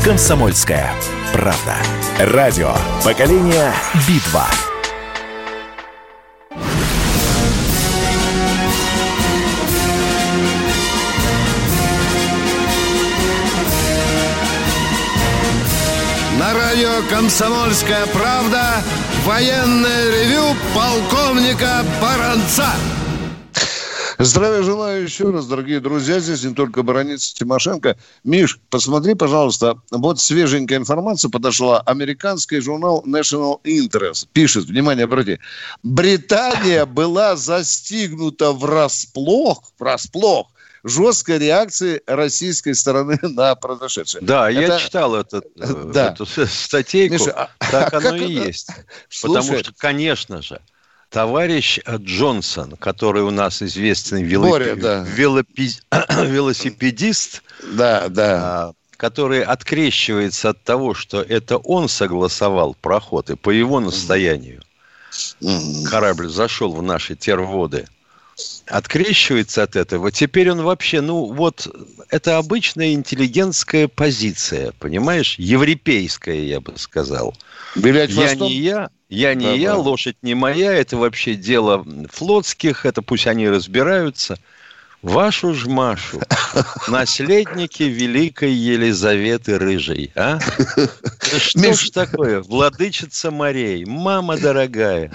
«Комсомольская 0.08 0.94
правда». 1.34 1.76
Радио 2.18 2.74
«Поколение 3.04 3.74
Битва». 4.08 4.48
На 16.40 16.54
радио 16.54 17.02
«Комсомольская 17.10 18.06
правда» 18.14 18.82
военное 19.26 20.10
ревю 20.10 20.56
полковника 20.74 21.84
Баранца. 22.02 22.70
Здравия 24.20 24.64
желаю 24.64 25.04
еще 25.04 25.30
раз, 25.30 25.46
дорогие 25.46 25.80
друзья. 25.80 26.20
Здесь 26.20 26.44
не 26.44 26.56
только 26.56 26.82
Бараница 26.82 27.36
Тимошенко. 27.36 27.98
Миш, 28.24 28.60
посмотри, 28.72 29.14
пожалуйста, 29.14 29.80
вот 29.92 30.20
свеженькая 30.20 30.80
информация 30.80 31.30
подошла. 31.30 31.82
Американский 31.82 32.60
журнал 32.60 33.04
National 33.06 33.62
Interest 33.64 34.28
пишет, 34.34 34.66
внимание, 34.66 35.04
обрати, 35.04 35.40
Британия 35.84 36.88
была 36.88 37.36
застигнута 37.36 38.54
врасплох, 38.54 39.62
врасплох 39.78 40.48
жесткой 40.84 41.38
реакции 41.38 42.02
российской 42.08 42.74
стороны 42.74 43.20
на 43.22 43.54
произошедшее. 43.54 44.24
Да, 44.24 44.50
это... 44.50 44.60
я 44.60 44.80
читал 44.80 45.16
этот, 45.16 45.46
да. 45.56 46.14
эту 46.14 46.26
статейку. 46.26 47.14
Миша, 47.14 47.32
а, 47.32 47.50
так 47.60 47.94
а 47.94 47.98
оно 47.98 48.16
и 48.16 48.36
это? 48.36 48.48
есть. 48.48 48.70
Слушай, 49.10 49.44
Потому 49.44 49.60
что, 49.60 49.74
конечно 49.78 50.42
же, 50.42 50.60
товарищ 51.18 51.80
Джонсон, 51.90 52.76
который 52.76 53.24
у 53.24 53.32
нас 53.32 53.64
известный 53.64 54.22
велоп... 54.22 54.52
Боря, 54.52 54.76
да. 54.76 55.04
велопи... 55.04 55.72
велосипедист, 56.10 57.42
да, 57.74 58.08
да. 58.08 58.40
А, 58.40 58.74
который 58.98 59.42
открещивается 59.42 60.50
от 60.50 60.64
того, 60.64 60.94
что 60.94 61.24
это 61.24 61.58
он 61.58 61.90
согласовал 61.90 62.76
проход, 62.80 63.32
и 63.32 63.36
по 63.36 63.50
его 63.50 63.80
настоянию 63.80 64.62
корабль 65.90 66.30
зашел 66.30 66.72
в 66.72 66.84
наши 66.84 67.16
терводы, 67.16 67.88
открещивается 68.68 69.64
от 69.64 69.76
этого. 69.76 70.12
Теперь 70.12 70.52
он 70.52 70.62
вообще, 70.62 71.02
ну 71.02 71.34
вот, 71.34 71.68
это 72.10 72.38
обычная 72.38 72.94
интеллигентская 72.94 73.88
позиция, 73.88 74.74
понимаешь? 74.80 75.36
Европейская, 75.38 76.46
я 76.48 76.60
бы 76.60 76.74
сказал. 76.78 77.36
Вилять 77.76 78.12
я 78.12 78.36
не 78.36 78.54
я, 78.54 78.90
я 79.10 79.34
не 79.34 79.46
да, 79.46 79.54
я, 79.54 79.72
да. 79.74 79.78
лошадь 79.78 80.18
не 80.22 80.36
моя, 80.36 80.74
это 80.74 80.98
вообще 80.98 81.36
дело 81.36 81.86
флотских, 82.12 82.86
это 82.86 83.02
пусть 83.02 83.28
они 83.28 83.48
разбираются. 83.50 84.38
Вашу 85.04 85.54
ж 85.54 85.68
Машу, 85.68 86.20
наследники 86.88 87.84
великой 87.84 88.52
Елизаветы 88.52 89.60
Рыжей, 89.60 90.12
а? 90.16 90.40
Что 91.38 91.60
Миш... 91.60 91.82
ж 91.82 91.90
такое? 91.92 92.42
Владычица 92.42 93.30
морей, 93.30 93.86
мама 93.86 94.38
дорогая. 94.38 95.12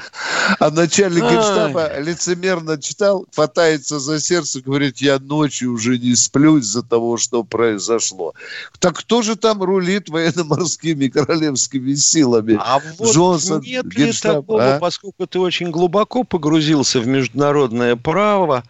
А 0.61 0.71
начальник 0.71 1.25
генштаба 1.25 1.99
лицемерно 1.99 2.81
читал, 2.81 3.27
хватается 3.35 3.99
за 3.99 4.21
сердце, 4.21 4.61
говорит, 4.61 4.99
я 4.99 5.19
ночью 5.19 5.73
уже 5.73 5.99
не 5.99 6.15
сплю 6.15 6.59
из-за 6.59 6.85
того, 6.85 7.17
что 7.17 7.43
произошло. 7.43 8.35
Так 8.79 8.99
кто 8.99 9.23
же 9.23 9.35
там 9.35 9.65
рулит 9.65 10.09
военно-морскими 10.09 11.09
королевскими 11.09 11.95
силами? 11.95 12.57
А 12.61 12.81
вот 12.99 13.13
Джонсон, 13.13 13.63
нет 13.63 13.87
генштаб, 13.87 14.37
ли 14.37 14.41
такого, 14.43 14.77
а? 14.77 14.79
поскольку 14.79 15.27
ты 15.27 15.41
очень 15.41 15.73
глубоко 15.73 16.23
погрузился 16.23 17.01
в 17.01 17.09
международное 17.09 17.97
право, 17.97 18.63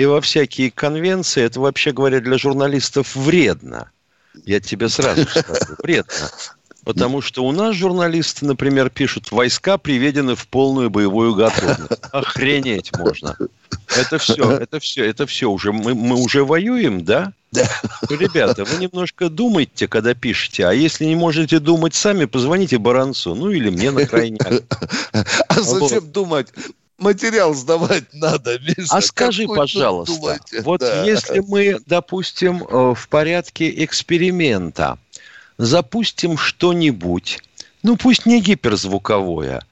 и 0.00 0.06
во 0.06 0.22
всякие 0.22 0.70
конвенции, 0.70 1.42
это 1.42 1.60
вообще 1.60 1.92
говоря 1.92 2.20
для 2.20 2.38
журналистов 2.38 3.14
вредно. 3.14 3.90
Я 4.46 4.58
тебе 4.58 4.88
сразу 4.88 5.26
скажу, 5.28 5.76
вредно. 5.82 6.30
Потому 6.84 7.20
что 7.20 7.44
у 7.44 7.52
нас 7.52 7.76
журналисты, 7.76 8.46
например, 8.46 8.88
пишут, 8.88 9.30
войска 9.30 9.76
приведены 9.76 10.36
в 10.36 10.48
полную 10.48 10.88
боевую 10.88 11.34
готовность. 11.34 12.00
Охренеть 12.12 12.96
можно. 12.96 13.36
Это 13.94 14.16
все, 14.16 14.50
это 14.52 14.80
все, 14.80 15.04
это 15.04 15.26
все 15.26 15.50
уже. 15.50 15.70
Мы, 15.70 15.94
мы 15.94 16.16
уже 16.16 16.44
воюем, 16.46 17.04
да? 17.04 17.34
Да. 17.52 17.68
Ну, 18.08 18.16
ребята, 18.16 18.64
вы 18.64 18.78
немножко 18.78 19.28
думайте, 19.28 19.86
когда 19.86 20.14
пишете. 20.14 20.64
А 20.66 20.72
если 20.72 21.04
не 21.04 21.16
можете 21.16 21.58
думать 21.58 21.94
сами, 21.94 22.24
позвоните 22.24 22.78
Баранцу. 22.78 23.34
Ну 23.34 23.50
или 23.50 23.68
мне 23.68 23.90
на 23.90 24.06
крайняк. 24.06 24.62
А 25.48 25.60
зачем 25.60 26.10
думать? 26.10 26.48
Материал 27.00 27.54
сдавать 27.54 28.04
надо, 28.12 28.58
Миша. 28.60 28.96
А 28.96 29.00
скажи, 29.00 29.46
пожалуйста, 29.46 30.14
думаете? 30.14 30.62
вот 30.62 30.80
да. 30.80 31.04
если 31.04 31.40
мы, 31.40 31.80
допустим, 31.86 32.62
э, 32.62 32.94
в 32.94 33.08
порядке 33.08 33.84
эксперимента 33.84 34.98
запустим 35.58 36.38
что-нибудь, 36.38 37.38
ну 37.82 37.96
пусть 37.96 38.26
не 38.26 38.40
гиперзвуковое, 38.40 39.62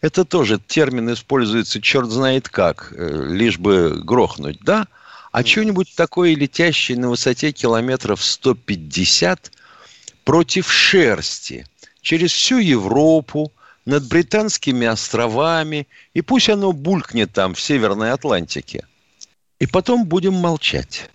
Это 0.00 0.24
тоже 0.24 0.58
термин 0.58 1.12
используется 1.12 1.80
черт 1.80 2.10
знает 2.10 2.48
как, 2.48 2.92
э, 2.92 3.26
лишь 3.28 3.58
бы 3.58 4.00
грохнуть, 4.04 4.58
да? 4.60 4.86
А 5.30 5.44
что-нибудь 5.44 5.94
такое 5.94 6.34
летящее 6.34 6.98
на 6.98 7.08
высоте 7.08 7.52
километров 7.52 8.22
150 8.22 9.50
против 10.24 10.70
шерсти 10.70 11.66
через 12.02 12.32
всю 12.32 12.58
Европу, 12.58 13.52
над 13.84 14.08
британскими 14.08 14.86
островами, 14.86 15.88
и 16.14 16.22
пусть 16.22 16.48
оно 16.48 16.72
булькнет 16.72 17.32
там 17.32 17.54
в 17.54 17.60
Северной 17.60 18.12
Атлантике. 18.12 18.86
И 19.58 19.66
потом 19.66 20.06
будем 20.06 20.34
молчать. 20.34 21.08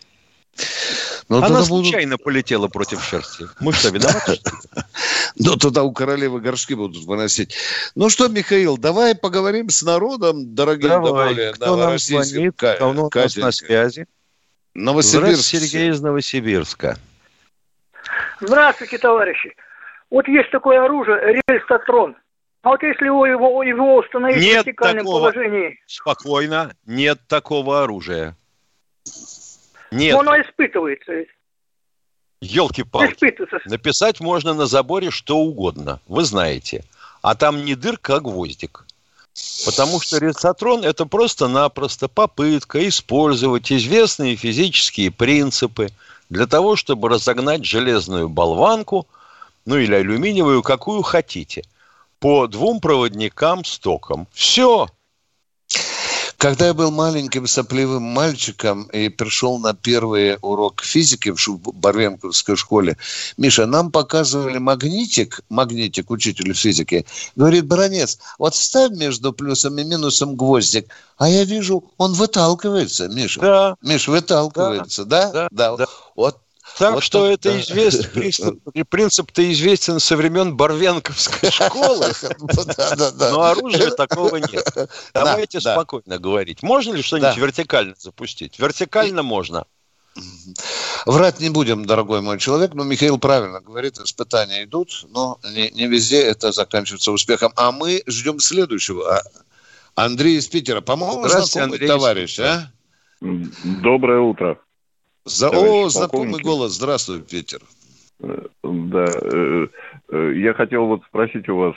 Но 1.29 1.43
Она 1.43 1.63
случайно 1.63 2.12
будут... 2.15 2.24
полетела 2.24 2.67
против 2.67 3.03
шерсти. 3.03 3.45
Мы 3.59 3.74
что, 3.74 3.89
виноваты? 3.89 4.39
Ну, 5.39 5.55
тогда 5.55 5.83
у 5.83 5.91
королевы 5.91 6.39
горшки 6.41 6.74
будут 6.74 7.05
выносить. 7.05 7.55
Ну 7.93 8.09
что, 8.09 8.27
Михаил, 8.27 8.75
давай 8.75 9.13
поговорим 9.13 9.69
с 9.69 9.83
народом, 9.83 10.55
дорогие 10.55 10.89
давай. 10.89 11.53
Кто 11.53 11.75
нам 11.75 12.00
звонит? 12.00 12.55
Кто 12.55 12.89
у 12.89 12.93
нас 12.93 13.36
на 13.36 13.51
связи? 13.51 14.07
Новосибирск. 14.74 15.43
Сергей 15.43 15.91
из 15.91 16.01
Новосибирска. 16.01 16.97
Здравствуйте, 18.41 18.97
товарищи. 18.97 19.55
Вот 20.09 20.27
есть 20.27 20.50
такое 20.50 20.83
оружие, 20.83 21.43
рельстатрон. 21.47 22.15
А 22.67 22.71
вот 22.71 22.83
если 22.83 23.05
его, 23.05 23.25
его, 23.25 23.63
его 23.63 23.95
установить 23.95 24.41
нет 24.41 24.63
в 24.63 24.67
вертикальном 24.67 25.05
такого, 25.05 25.31
положении... 25.31 25.79
Спокойно, 25.88 26.75
нет 26.86 27.17
такого 27.29 27.81
оружия. 27.83 28.36
Нет. 29.89 30.12
Но 30.12 30.19
оно 30.19 30.41
испытывается 30.41 31.13
ведь. 31.13 31.29
Елки-палки. 32.41 33.38
Написать 33.69 34.19
можно 34.19 34.53
на 34.53 34.65
заборе 34.65 35.12
что 35.12 35.38
угодно, 35.38 36.01
вы 36.09 36.25
знаете. 36.25 36.83
А 37.21 37.36
там 37.36 37.63
не 37.63 37.75
дырка, 37.75 38.17
а 38.17 38.19
гвоздик. 38.19 38.86
Потому 39.63 40.01
что 40.01 40.17
рецетрон– 40.17 40.83
это 40.83 41.05
просто-напросто 41.05 42.09
попытка 42.09 42.86
использовать 42.86 43.71
известные 43.71 44.36
физические 44.36 45.12
принципы 45.12 45.88
для 46.29 46.47
того, 46.47 46.75
чтобы 46.75 47.07
разогнать 47.07 47.63
железную 47.63 48.27
болванку, 48.27 49.07
ну 49.65 49.77
или 49.77 49.95
алюминиевую, 49.95 50.63
какую 50.63 51.01
хотите, 51.01 51.63
по 52.19 52.47
двум 52.47 52.79
проводникам 52.79 53.63
с 53.63 53.77
током. 53.79 54.27
Все. 54.33 54.88
Когда 56.38 56.67
я 56.67 56.74
был 56.75 56.91
маленьким 56.91 57.47
сопливым 57.47 58.03
мальчиком 58.03 58.83
и 58.83 59.09
пришел 59.09 59.57
на 59.57 59.74
первый 59.74 60.38
урок 60.41 60.83
физики 60.83 61.33
в 61.36 61.57
Барвенковской 61.74 62.55
школе, 62.55 62.95
Миша, 63.38 63.65
нам 63.65 63.91
показывали 63.91 64.59
магнитик, 64.59 65.41
магнитик, 65.50 66.12
учитель 66.12 66.53
физики, 66.53 67.07
говорит, 67.36 67.65
Баранец, 67.65 68.19
вот 68.38 68.53
вставь 68.53 68.91
между 68.91 69.33
плюсом 69.33 69.79
и 69.79 69.83
минусом 69.83 70.36
гвоздик, 70.36 70.89
а 71.17 71.27
я 71.27 71.43
вижу, 71.43 71.83
он 71.97 72.13
выталкивается, 72.13 73.07
Миша. 73.07 73.41
Да. 73.41 73.75
Миш, 73.81 74.07
выталкивается, 74.07 75.05
да? 75.05 75.31
Да. 75.31 75.47
да. 75.51 75.75
да. 75.75 75.86
Вот 76.15 76.38
так 76.77 76.93
вот 76.96 77.03
что 77.03 77.25
это 77.25 77.51
да. 77.51 77.60
известно, 77.60 78.55
принцип-то 78.89 79.51
известен 79.51 80.00
со 80.00 80.15
времен 80.15 80.55
Барвенковской 80.55 81.51
школы. 81.51 82.12
Но 83.19 83.41
оружия 83.41 83.91
такого 83.91 84.38
нет. 84.38 84.67
Давайте 85.13 85.60
спокойно 85.60 86.19
говорить. 86.19 86.63
Можно 86.63 86.93
ли 86.93 87.01
что-нибудь 87.01 87.38
вертикально 87.38 87.96
запустить? 87.98 88.60
Вертикально 88.60 89.24
можно. 89.24 89.65
Врать 91.05 91.39
не 91.39 91.50
будем, 91.50 91.86
дорогой 91.86 92.22
мой 92.22 92.39
человек, 92.39 92.74
но 92.74 92.84
Михаил 92.84 93.19
правильно 93.19 93.62
говорит, 93.62 94.00
испытания 94.00 94.63
идут, 94.63 95.05
но 95.10 95.39
не, 95.53 95.69
не 95.69 95.86
везде 95.86 96.22
это 96.22 96.51
заканчивается 96.51 97.12
успехом. 97.12 97.53
А 97.55 97.72
мы 97.72 98.01
ждем 98.07 98.39
следующего. 98.39 99.17
А, 99.17 99.22
Андрей 99.96 100.38
из 100.38 100.48
Питера. 100.48 100.81
По-моему, 100.81 101.27
знакомый 101.27 101.79
товарищ, 101.79 102.39
а? 102.39 102.72
Доброе 103.22 104.22
утро. 104.22 104.60
За... 105.27 105.50
О, 105.50 105.89
знакомый 105.89 106.41
голос. 106.41 106.74
Здравствуй, 106.74 107.22
Питер. 107.22 107.60
Э, 108.19 108.46
да, 108.63 109.05
э, 109.05 109.67
э, 110.10 110.34
я 110.38 110.53
хотел 110.53 110.88
вот 110.88 111.01
спросить 111.07 111.48
у 111.50 111.57
вас, 111.57 111.75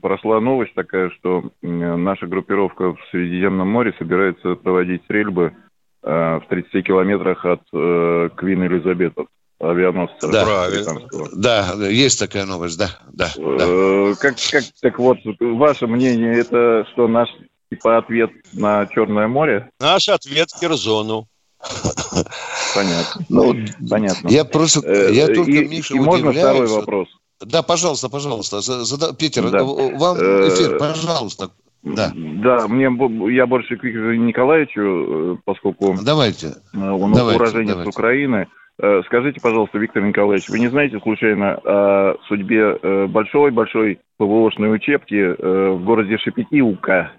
прошла 0.00 0.40
новость 0.40 0.74
такая, 0.74 1.10
что 1.10 1.44
наша 1.62 2.26
группировка 2.26 2.92
в 2.92 2.98
Средиземном 3.10 3.68
море 3.68 3.94
собирается 3.98 4.54
проводить 4.56 5.02
стрельбы 5.04 5.52
в 6.02 6.42
30 6.48 6.84
километрах 6.84 7.44
от 7.44 7.62
Квин 7.70 8.66
Элизабетов 8.66 9.28
авианосца. 9.60 10.28
Да, 10.28 10.44
правильно. 10.44 11.00
Да, 11.32 11.74
есть 11.88 12.18
такая 12.18 12.44
новость, 12.44 12.76
да, 12.76 12.90
да. 13.12 13.30
да. 13.36 14.14
Как, 14.18 14.34
как, 14.50 14.64
так 14.80 14.98
вот, 14.98 15.18
ваше 15.38 15.86
мнение, 15.86 16.40
это 16.40 16.84
что 16.92 17.06
наш 17.06 17.28
типа 17.70 17.98
ответ 17.98 18.30
на 18.52 18.86
Черное 18.86 19.28
море? 19.28 19.70
Наш 19.78 20.08
ответ 20.08 20.50
в 20.50 20.58
Кирзону. 20.58 21.28
Понятно. 22.74 23.24
Ну, 23.28 23.54
понятно. 23.88 24.28
Я 24.28 24.44
просто, 24.44 24.80
э, 24.84 25.12
я 25.12 25.26
только, 25.28 25.50
и, 25.50 25.68
Миша, 25.68 25.94
и 25.94 26.00
можно 26.00 26.32
второй 26.32 26.66
вопрос? 26.66 27.08
Да, 27.40 27.62
пожалуйста, 27.62 28.08
пожалуйста. 28.08 28.60
Зада... 28.60 29.14
Питер, 29.14 29.50
да. 29.50 29.64
вам 29.64 30.16
э, 30.16 30.48
эфир, 30.48 30.78
пожалуйста. 30.78 31.50
Да. 31.82 32.12
да, 32.14 32.68
мне 32.68 32.88
я 33.34 33.46
больше 33.46 33.76
к 33.76 33.82
Виктору 33.82 34.14
Николаевичу, 34.14 34.80
э, 34.80 35.36
поскольку 35.44 35.96
давайте. 36.00 36.54
он 36.74 37.12
давайте, 37.12 37.40
уроженец 37.40 37.70
давайте. 37.70 37.90
Украины. 37.90 38.48
Скажите, 39.06 39.40
пожалуйста, 39.40 39.78
Виктор 39.78 40.02
Николаевич, 40.02 40.48
вы 40.48 40.58
не 40.58 40.68
знаете 40.68 40.98
случайно 41.00 41.54
о 41.64 42.16
судьбе 42.26 43.06
большой-большой 43.06 44.00
ПВОшной 44.16 44.74
учебки 44.74 45.36
в 45.38 45.84
городе 45.84 46.16
Шепетилка 46.18 47.12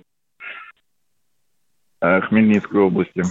Хмельницкой 2.01 2.81
области? 2.81 3.23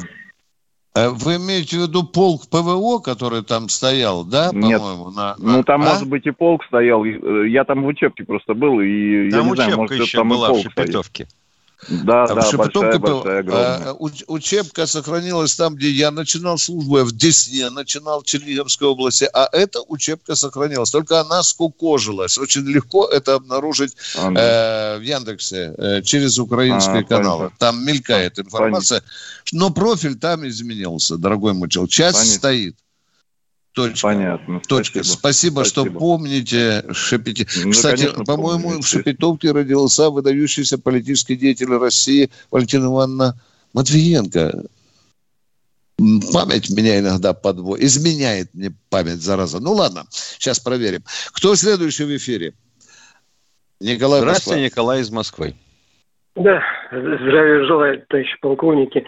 Э, 0.95 1.09
вы 1.09 1.37
имеете 1.37 1.79
в 1.79 1.83
виду 1.83 2.05
полк 2.05 2.49
ПВО, 2.51 2.99
который 2.99 3.43
там 3.43 3.69
стоял, 3.69 4.25
да, 4.25 4.51
по-моему? 4.51 5.11
На, 5.11 5.37
на... 5.39 5.57
Ну, 5.57 5.63
там, 5.65 5.83
а? 5.83 5.87
может 5.87 6.09
быть, 6.09 6.27
и 6.27 6.31
полк 6.31 6.65
стоял. 6.65 7.05
Э, 7.05 7.49
я 7.49 7.65
там 7.65 7.83
в 7.83 7.87
учебке 7.87 8.25
просто 8.25 8.55
был, 8.55 8.81
и 8.81 9.31
там 9.31 9.45
я 9.45 9.51
не 9.51 9.55
знаю, 9.55 9.77
может, 9.77 9.99
еще 9.99 10.19
там 10.19 10.29
была 10.29 10.49
полк 10.49 10.61
в 10.61 10.63
Шепетовке. 10.63 11.25
Стоит. 11.25 11.42
Да, 11.89 12.25
а 12.25 12.29
да, 12.29 12.35
большая, 12.35 12.59
большая, 12.59 12.91
огромная. 12.95 13.45
А, 13.51 13.97
учебка 13.99 14.87
сохранилась 14.87 15.55
там, 15.57 15.75
где 15.75 15.91
я 15.91 16.11
начинал 16.11 16.57
службу, 16.57 16.99
я 16.99 17.05
в 17.05 17.13
Десне 17.13 17.71
начинал 17.71 18.23
в 18.23 18.25
Черниговской 18.25 18.87
области, 18.87 19.29
а 19.33 19.49
эта 19.51 19.81
учебка 19.81 20.37
сохранилась. 20.37 20.91
Только 20.91 21.21
она 21.21 21.43
скукожилась. 21.43 22.39
Очень 22.39 22.67
легко 22.69 23.07
это 23.07 23.35
обнаружить 23.35 23.97
а, 24.17 24.31
да. 24.31 24.95
э, 24.95 24.99
в 24.99 25.03
Яндексе 25.03 25.75
э, 25.77 26.03
через 26.03 26.39
украинские 26.39 27.01
а, 27.01 27.05
каналы. 27.05 27.39
Понятно. 27.39 27.57
Там 27.59 27.85
мелькает 27.85 28.39
информация. 28.39 29.01
Понятно. 29.01 29.59
Но 29.59 29.71
профиль 29.71 30.15
там 30.17 30.47
изменился, 30.47 31.17
дорогой 31.17 31.53
мой 31.53 31.69
человек. 31.69 31.91
Часть 31.91 32.19
понятно. 32.19 32.39
стоит. 32.39 32.77
Точка. 33.73 34.09
Понятно. 34.09 34.61
Точка. 34.69 35.03
Спасибо, 35.03 35.63
Спасибо, 35.63 35.65
что 35.65 35.85
помните 35.87 36.85
Шепети. 36.93 37.47
Ну, 37.65 37.73
Кстати, 37.73 38.09
по-моему, 38.25 38.81
в 38.81 38.87
Шепетовке 38.87 39.53
родился 39.53 40.11
выдающийся 40.11 40.77
политический 40.77 41.37
деятель 41.37 41.69
России 41.69 42.31
Валентина 42.51 42.87
Ивановна 42.87 43.41
Матвиенко. 43.73 44.65
Память 46.33 46.69
меня 46.71 46.99
иногда 46.99 47.33
подводит. 47.33 47.85
Изменяет 47.85 48.53
мне 48.55 48.75
память, 48.91 49.23
зараза. 49.23 49.61
Ну 49.61 49.73
ладно, 49.73 50.05
сейчас 50.11 50.59
проверим. 50.59 51.05
Кто 51.33 51.55
следующий 51.55 52.05
в 52.05 52.17
эфире? 52.17 52.55
Николай 53.81 54.21
Здравствуйте, 54.21 54.63
Москва. 54.63 54.65
Николай 54.65 55.01
из 55.01 55.11
Москвы. 55.11 55.55
Да, 56.35 56.61
здравия 56.93 57.65
желаю, 57.65 58.03
товарищи 58.09 58.37
полковники. 58.41 59.05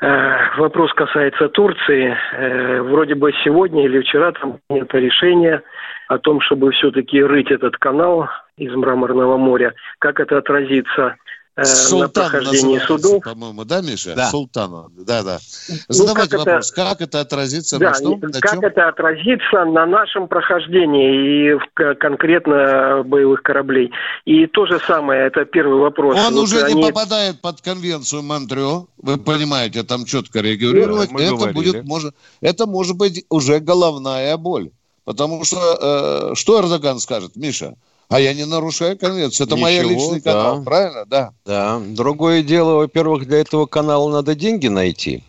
Э, 0.00 0.58
вопрос 0.58 0.92
касается 0.92 1.48
Турции. 1.48 2.14
Э, 2.32 2.82
вроде 2.82 3.14
бы 3.14 3.32
сегодня 3.44 3.84
или 3.84 4.00
вчера 4.00 4.32
там 4.32 4.58
принято 4.68 4.98
решение 4.98 5.62
о 6.08 6.18
том, 6.18 6.40
чтобы 6.40 6.72
все-таки 6.72 7.22
рыть 7.22 7.50
этот 7.50 7.76
канал 7.78 8.28
из 8.56 8.74
Мраморного 8.74 9.38
моря. 9.38 9.72
Как 9.98 10.20
это 10.20 10.38
отразится 10.38 11.16
Султан 11.60 12.24
на 12.24 12.30
прохождении 12.30 12.78
судов. 12.78 13.22
По-моему, 13.22 13.64
да, 13.64 13.82
Миша? 13.82 14.14
Да. 14.14 14.30
Султана. 14.30 14.86
Да, 14.96 15.22
да. 15.22 15.38
Ну, 15.68 15.76
Задавайте 15.88 16.38
ну, 16.38 16.44
как 16.44 16.46
вопрос, 16.46 16.72
это... 16.72 16.82
как 16.82 17.00
это 17.02 17.20
отразится 17.20 17.78
да, 17.78 17.90
на 17.90 17.94
что? 17.94 18.16
На 18.16 18.40
как 18.40 18.52
чем? 18.52 18.60
это 18.60 18.88
отразится 18.88 19.64
на 19.66 19.84
нашем 19.84 20.28
прохождении 20.28 21.52
и 21.52 21.94
конкретно 21.96 23.02
боевых 23.04 23.42
кораблей. 23.42 23.92
И 24.24 24.46
то 24.46 24.64
же 24.64 24.80
самое, 24.80 25.26
это 25.26 25.44
первый 25.44 25.78
вопрос. 25.78 26.16
Он 26.18 26.34
вот 26.34 26.44
уже 26.44 26.62
они... 26.62 26.74
не 26.74 26.88
попадает 26.88 27.42
под 27.42 27.60
конвенцию 27.60 28.22
Монтрео, 28.22 28.86
вы 28.96 29.18
понимаете, 29.18 29.82
там 29.82 30.06
четко 30.06 30.40
регулировать. 30.40 31.10
Да, 31.10 31.22
это 31.22 31.34
говорили. 31.34 31.54
будет, 31.54 31.84
может, 31.84 32.14
это 32.40 32.66
может 32.66 32.96
быть 32.96 33.26
уже 33.28 33.60
головная 33.60 34.38
боль. 34.38 34.70
Потому 35.04 35.44
что 35.44 36.30
э, 36.30 36.34
что 36.34 36.60
Эрдоган 36.60 36.98
скажет, 37.00 37.36
Миша? 37.36 37.74
А 38.12 38.20
я 38.20 38.34
не 38.34 38.44
нарушаю 38.44 38.98
конвенцию. 38.98 39.46
Это 39.46 39.56
Ничего, 39.56 39.66
моя 39.66 39.82
личный 39.82 40.20
да. 40.20 40.32
канал, 40.32 40.62
правильно? 40.62 41.04
Да. 41.06 41.32
Да. 41.46 41.80
Другое 41.80 42.42
дело, 42.42 42.74
во-первых, 42.74 43.26
для 43.26 43.38
этого 43.38 43.64
канала 43.64 44.10
надо 44.10 44.34
деньги 44.34 44.68
найти. 44.68 45.22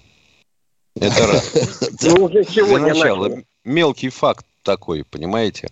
Это 0.99 1.27
раз. 1.27 1.53
Ну, 2.01 2.25
уже 2.25 2.43
сегодня 2.43 2.93
Для 2.93 2.93
начала. 2.93 3.31
Мелкий 3.63 4.09
факт 4.09 4.45
такой, 4.63 5.05
понимаете? 5.05 5.69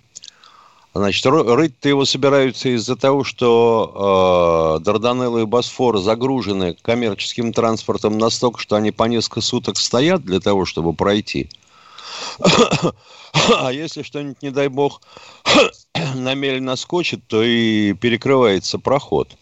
Значит, 0.93 1.25
рыть-то 1.25 1.89
его 1.89 2.05
собираются 2.05 2.69
из-за 2.75 2.95
того, 2.95 3.23
что 3.23 4.77
э, 4.79 4.83
Дарданеллы 4.83 5.41
и 5.41 5.45
Босфор 5.45 5.97
загружены 5.99 6.75
коммерческим 6.81 7.53
транспортом 7.53 8.17
настолько, 8.17 8.59
что 8.59 8.75
они 8.75 8.91
по 8.91 9.03
несколько 9.03 9.41
суток 9.41 9.77
стоят 9.77 10.23
для 10.23 10.39
того, 10.39 10.65
чтобы 10.65 10.93
пройти. 10.93 11.49
А 13.33 13.71
если 13.71 14.03
что-нибудь, 14.03 14.41
не 14.41 14.49
дай 14.51 14.67
бог, 14.67 15.01
на 16.15 16.33
мель 16.33 16.61
наскочит, 16.61 17.21
то 17.27 17.43
и 17.43 17.93
перекрывается 17.93 18.79
проход. 18.79 19.35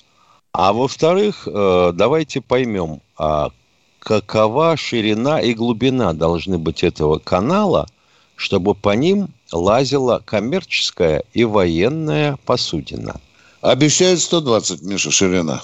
А 0.52 0.74
во-вторых, 0.74 1.48
э, 1.48 1.91
давайте 1.93 2.41
поймем, 2.41 3.02
а 3.17 3.52
какова 4.00 4.78
ширина 4.78 5.41
и 5.41 5.54
глубина 5.54 6.13
должны 6.13 6.58
быть 6.58 6.84
этого 6.84 7.19
канала, 7.19 7.88
чтобы 8.36 8.74
по 8.74 8.95
ним 8.95 9.30
лазила 9.52 10.22
коммерческая 10.26 11.24
и 11.34 11.43
военная 11.43 12.38
посудина. 12.45 13.19
Обещают 13.62 14.22
120, 14.22 14.82
Миша, 14.84 15.12
ширина. 15.12 15.62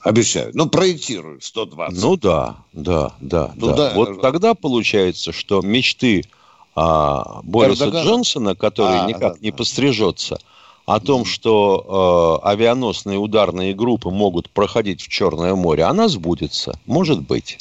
Обещают. 0.00 0.54
Ну, 0.54 0.68
проектируют 0.68 1.44
120. 1.44 2.02
Ну 2.02 2.16
да, 2.16 2.56
да, 2.72 3.14
да. 3.20 3.52
Ну, 3.56 3.68
да. 3.68 3.76
да. 3.76 3.92
Вот 3.94 4.20
тогда 4.20 4.54
получается, 4.54 5.32
что 5.32 5.62
мечты 5.62 6.24
а, 6.74 7.40
Бориса 7.42 7.84
Эрдогана. 7.84 8.04
Джонсона, 8.04 8.54
который 8.54 9.00
а, 9.00 9.06
никак 9.06 9.34
да, 9.34 9.38
не 9.40 9.50
да. 9.50 9.56
пострижется, 9.56 10.38
о 10.86 11.00
том, 11.00 11.24
что 11.24 12.40
э, 12.42 12.48
авианосные 12.48 13.18
ударные 13.18 13.72
группы 13.72 14.10
могут 14.10 14.50
проходить 14.50 15.00
в 15.00 15.08
Черное 15.08 15.54
море, 15.54 15.84
она 15.84 16.08
сбудется. 16.08 16.78
Может 16.86 17.22
быть. 17.22 17.58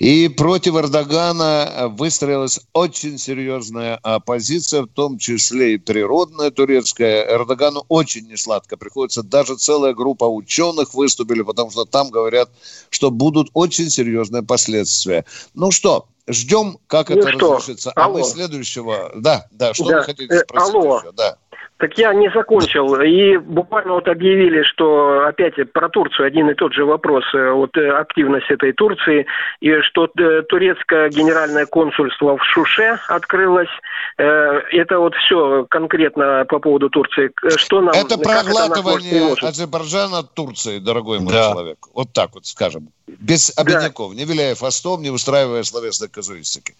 И 0.00 0.28
против 0.28 0.76
Эрдогана 0.76 1.92
выстроилась 1.96 2.60
очень 2.72 3.18
серьезная 3.18 3.96
оппозиция, 3.96 4.82
в 4.82 4.88
том 4.88 5.18
числе 5.18 5.74
и 5.74 5.78
природная 5.78 6.50
турецкая. 6.50 7.26
Эрдогану 7.30 7.84
очень 7.88 8.26
несладко 8.26 8.76
приходится. 8.76 9.22
Даже 9.22 9.56
целая 9.56 9.92
группа 9.92 10.24
ученых 10.24 10.94
выступили, 10.94 11.42
потому 11.42 11.70
что 11.70 11.84
там 11.84 12.10
говорят, 12.10 12.50
что 12.88 13.10
будут 13.10 13.50
очень 13.52 13.90
серьезные 13.90 14.42
последствия. 14.42 15.26
Ну 15.54 15.70
что, 15.70 16.06
ждем, 16.32 16.78
как 16.86 17.10
ну 17.10 17.16
это 17.16 17.32
что? 17.32 17.54
разрешится. 17.54 17.92
Алло. 17.92 18.16
А 18.16 18.18
мы 18.18 18.24
следующего... 18.24 19.12
Да, 19.16 19.46
да, 19.50 19.74
что 19.74 19.88
да. 19.88 19.98
вы 19.98 20.04
хотите 20.04 20.34
э, 20.34 20.40
спросить 20.40 20.74
Алло. 20.74 20.98
еще? 20.98 21.12
Да. 21.12 21.36
Так 21.80 21.96
я 21.96 22.12
не 22.12 22.30
закончил. 22.30 22.94
И 23.00 23.38
буквально 23.38 23.94
вот 23.94 24.06
объявили, 24.06 24.62
что 24.64 25.24
опять 25.26 25.54
про 25.72 25.88
Турцию 25.88 26.26
один 26.26 26.50
и 26.50 26.54
тот 26.54 26.74
же 26.74 26.84
вопрос. 26.84 27.24
Э, 27.32 27.52
вот 27.52 27.74
э, 27.78 27.90
активность 27.90 28.50
этой 28.50 28.72
Турции. 28.72 29.24
И 29.60 29.80
что 29.80 30.04
э, 30.04 30.42
турецкое 30.42 31.08
генеральное 31.08 31.64
консульство 31.64 32.36
в 32.36 32.44
Шуше 32.44 32.98
открылось. 33.08 33.70
Это 34.18 34.98
вот 34.98 35.14
все 35.14 35.64
конкретно 35.70 36.44
по 36.46 36.58
поводу 36.58 36.90
Турции. 36.90 37.30
Что 37.56 37.80
нам, 37.80 37.94
это 37.94 38.18
проглатывание 38.18 39.32
это 39.32 39.48
Азербайджана 39.48 40.22
Турции, 40.22 40.78
дорогой 40.78 41.20
мой 41.20 41.32
да. 41.32 41.52
человек. 41.52 41.78
Вот 41.94 42.12
так 42.12 42.34
вот 42.34 42.44
скажем. 42.44 42.90
Без 43.06 43.56
обиняков. 43.56 44.12
Да. 44.12 44.18
Не 44.18 44.24
виляя 44.26 44.54
фастом, 44.54 45.00
не 45.00 45.10
устраивая 45.10 45.62
словесной 45.62 46.10
казуистики. 46.10 46.74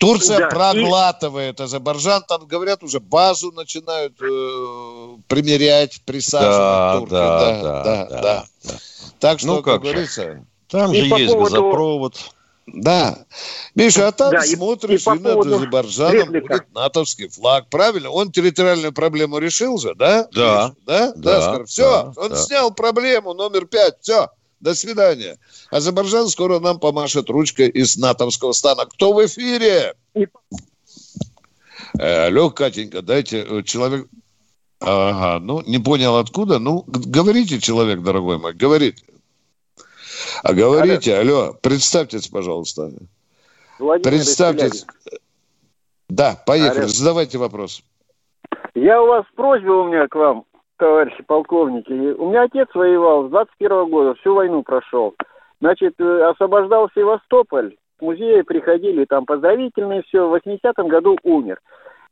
Турция 0.00 0.38
да. 0.38 0.48
проглатывает 0.48 1.60
и... 1.60 1.62
Азербайджан, 1.62 2.24
там 2.26 2.46
говорят 2.46 2.82
уже 2.82 3.00
базу 3.00 3.52
начинают 3.52 4.14
э, 4.22 5.16
примерять, 5.28 6.00
присаживать. 6.06 7.10
Да, 7.10 7.38
да, 7.38 7.38
да, 7.38 7.62
да, 7.62 7.82
да, 7.82 8.06
да, 8.06 8.22
да. 8.22 8.78
Так 9.20 9.38
что, 9.40 9.48
ну, 9.48 9.62
как, 9.62 9.74
как 9.74 9.82
говорится... 9.82 10.42
Там 10.68 10.94
же 10.94 11.02
есть 11.02 11.32
поводу... 11.32 11.44
газопровод. 11.44 12.16
Да. 12.66 13.26
Миша, 13.74 14.08
а 14.08 14.12
там 14.12 14.30
да, 14.30 14.42
смотришь, 14.42 15.06
и, 15.06 15.10
и, 15.10 15.16
и 15.16 15.18
над 15.18 15.36
Азербайджаном 15.36 16.28
будет 16.28 16.72
натовский 16.72 17.28
флаг. 17.28 17.68
Правильно? 17.68 18.08
Он 18.08 18.32
территориальную 18.32 18.92
проблему 18.92 19.36
решил 19.36 19.76
же, 19.76 19.94
да? 19.94 20.28
Да. 20.32 20.68
Миша, 20.68 20.74
да? 20.86 21.12
Да. 21.14 21.56
да 21.56 21.64
все, 21.66 22.12
да, 22.14 22.22
он 22.22 22.30
да. 22.30 22.36
снял 22.36 22.70
проблему 22.70 23.34
номер 23.34 23.66
пять. 23.66 23.96
Все. 24.00 24.28
До 24.60 24.74
свидания. 24.74 25.38
Азербайджан 25.70 26.28
скоро 26.28 26.60
нам 26.60 26.78
помашет 26.78 27.30
ручкой 27.30 27.68
из 27.68 27.96
натовского 27.96 28.52
стана. 28.52 28.84
Кто 28.84 29.14
в 29.14 29.24
эфире? 29.24 29.94
Э, 31.98 32.26
алло, 32.26 32.50
Катенька, 32.50 33.02
дайте 33.02 33.42
э, 33.42 33.62
человек... 33.62 34.06
Ага, 34.80 35.40
ну, 35.40 35.62
не 35.62 35.78
понял 35.78 36.16
откуда. 36.16 36.58
Ну, 36.58 36.84
говорите, 36.86 37.58
человек, 37.58 38.00
дорогой 38.00 38.38
мой, 38.38 38.54
говорите. 38.54 39.02
А 40.42 40.52
говорите, 40.52 41.16
алло, 41.16 41.40
алло 41.40 41.52
представьтесь, 41.60 42.28
пожалуйста. 42.28 42.92
Владимир 43.78 44.10
представьтесь. 44.10 44.86
Да, 46.08 46.42
поехали, 46.46 46.80
алло. 46.80 46.88
задавайте 46.88 47.38
вопрос. 47.38 47.82
Я 48.74 49.02
у 49.02 49.06
вас 49.06 49.24
просьба 49.34 49.70
у 49.70 49.88
меня 49.88 50.06
к 50.06 50.14
вам 50.14 50.44
товарищи 50.80 51.22
полковники. 51.22 51.92
У 51.92 52.30
меня 52.30 52.42
отец 52.42 52.68
воевал 52.74 53.28
с 53.28 53.30
21 53.30 53.90
года, 53.90 54.14
всю 54.14 54.34
войну 54.34 54.62
прошел. 54.62 55.14
Значит, 55.60 55.94
э, 56.00 56.22
освобождал 56.24 56.88
Севастополь, 56.94 57.76
в 58.00 58.04
музее 58.04 58.42
приходили, 58.42 59.04
там 59.04 59.26
поздравительные 59.26 60.02
все, 60.08 60.26
в 60.26 60.34
80-м 60.34 60.88
году 60.88 61.18
умер. 61.22 61.60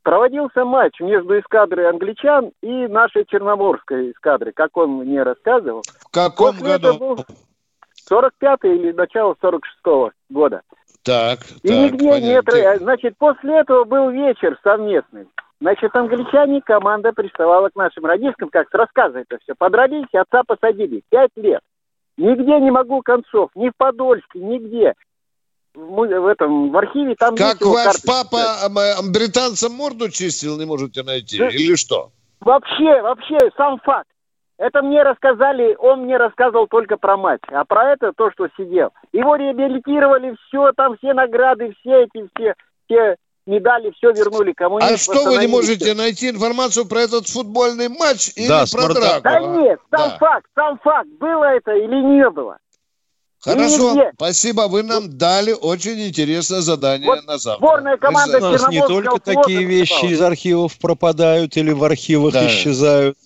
Проводился 0.02 0.64
матч 0.64 1.00
между 1.00 1.38
эскадрой 1.40 1.88
англичан 1.88 2.52
и 2.62 2.87
нашей 2.87 3.24
черноморской 3.24 4.12
эскадрой, 4.12 4.52
как 4.52 4.76
он 4.76 4.98
мне 4.98 5.22
рассказывал. 5.22 5.83
В 6.00 6.11
каком 6.12 6.54
После 6.57 6.78
году? 6.78 7.16
45-й 8.11 8.76
или 8.76 8.92
начало 8.92 9.35
46-го 9.42 10.12
года. 10.28 10.62
Так, 11.02 11.38
И 11.62 11.68
так, 11.68 11.76
нигде 11.92 12.11
понятно. 12.11 12.54
нет... 12.54 12.78
Значит, 12.83 13.16
после 13.18 13.61
этого 13.61 13.85
был 13.85 14.11
вечер 14.11 14.59
совместный. 14.62 15.26
Значит, 15.61 15.94
англичане, 15.97 16.61
команда 16.64 17.12
приставала 17.12 17.68
к 17.68 17.77
нашим 17.77 18.05
родителям, 18.05 18.49
как 18.51 18.68
рассказывает 18.73 19.27
это 19.29 19.42
все. 19.42 19.55
Подрались, 19.59 20.07
отца 20.12 20.42
посадили. 20.47 21.03
Пять 21.11 21.31
лет. 21.37 21.61
Нигде 22.16 22.61
не 22.61 22.71
могу 22.71 23.03
концов, 23.03 23.51
ни 23.55 23.68
в 23.68 23.73
Подольске, 23.77 24.38
нигде. 24.38 24.94
В, 25.75 26.07
в 26.07 26.27
этом, 26.27 26.71
в 26.71 26.77
архиве 26.77 27.14
там 27.14 27.37
Как 27.37 27.61
ваш 27.61 28.03
папа 28.05 28.68
британцам 29.12 29.73
морду 29.73 30.11
чистил, 30.11 30.59
не 30.59 30.64
можете 30.64 31.03
найти? 31.03 31.38
Да. 31.38 31.49
Или 31.49 31.77
что? 31.77 32.11
Вообще, 32.40 33.03
вообще, 33.03 33.38
сам 33.57 33.79
факт. 33.81 34.09
Это 34.59 34.83
мне 34.83 35.05
рассказали, 35.05 35.77
он 35.79 36.03
мне 36.03 36.16
рассказывал 36.16 36.66
только 36.66 36.97
про 36.97 37.16
мать, 37.16 37.40
а 37.47 37.64
про 37.64 37.92
это 37.92 38.12
то, 38.12 38.33
что 38.33 38.49
сидел. 38.57 38.90
Его 39.12 39.37
реабилитировали, 39.37 40.37
все, 40.47 40.73
там 40.73 40.97
все 40.97 41.14
награды, 41.14 41.73
все 41.81 42.05
эти, 42.05 42.29
все, 42.35 42.55
все 42.87 43.16
медали, 43.49 43.91
все 43.97 44.13
вернули 44.13 44.53
кому 44.53 44.79
А 44.81 44.97
что 44.97 45.25
вы 45.25 45.39
не 45.39 45.47
можете 45.49 45.95
найти 45.95 46.29
информацию 46.29 46.87
про 46.87 47.01
этот 47.01 47.29
футбольный 47.29 47.89
матч 47.89 48.31
или 48.37 48.47
да, 48.47 48.65
про 48.71 48.95
драку? 48.95 49.23
Да 49.25 49.41
нет, 49.41 49.81
сам 49.91 50.11
да. 50.11 50.17
факт, 50.19 50.47
сам 50.55 50.79
факт, 50.79 51.09
было 51.19 51.45
это 51.45 51.73
или 51.73 52.17
не 52.17 52.31
было. 52.31 52.59
Хорошо, 53.41 53.95
Нигде. 53.95 54.11
спасибо, 54.15 54.63
вы 54.63 54.83
нам 54.83 55.17
дали 55.17 55.53
очень 55.53 56.01
интересное 56.07 56.61
задание 56.61 57.07
вот 57.07 57.25
на 57.25 57.39
завтра. 57.39 57.65
Сборная 57.67 57.97
команда 57.97 58.39
У 58.39 58.41
нас 58.41 58.69
не 58.69 58.85
только 58.85 59.21
такие 59.21 59.65
вещи 59.65 60.07
из 60.07 60.21
архивов 60.21 60.77
пропадают 60.79 61.57
или 61.57 61.71
в 61.71 61.85
архивах 61.85 62.33
да. 62.33 62.47
исчезают. 62.49 63.17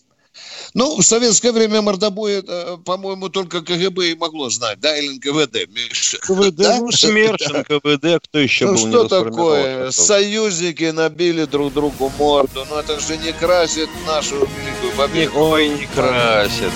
Ну, 0.74 0.96
в 0.96 1.02
советское 1.02 1.52
время 1.52 1.82
мордобой, 1.82 2.34
это, 2.34 2.78
по-моему, 2.84 3.28
только 3.28 3.60
КГБ 3.60 4.12
и 4.12 4.14
могло 4.14 4.48
знать, 4.48 4.80
да, 4.80 4.96
или 4.96 5.16
НКВД, 5.16 5.68
Миша? 5.68 6.18
КВД, 6.18 6.54
да? 6.56 6.78
ну, 6.78 6.90
СМЕРШ, 6.90 7.48
НКВД, 7.48 8.24
кто 8.24 8.38
еще 8.38 8.66
ну, 8.66 8.72
был 8.72 8.78
что 8.78 9.08
такое? 9.08 9.90
Союзники 9.90 10.84
набили 10.84 11.44
друг 11.44 11.74
другу 11.74 12.10
морду, 12.18 12.64
но 12.70 12.80
это 12.80 12.98
же 13.00 13.18
не 13.18 13.32
красит 13.32 13.88
нашу 14.06 14.36
великую 14.36 14.92
победу. 14.96 15.38
Ой, 15.38 15.68
не 15.68 15.86
красит. 15.86 16.72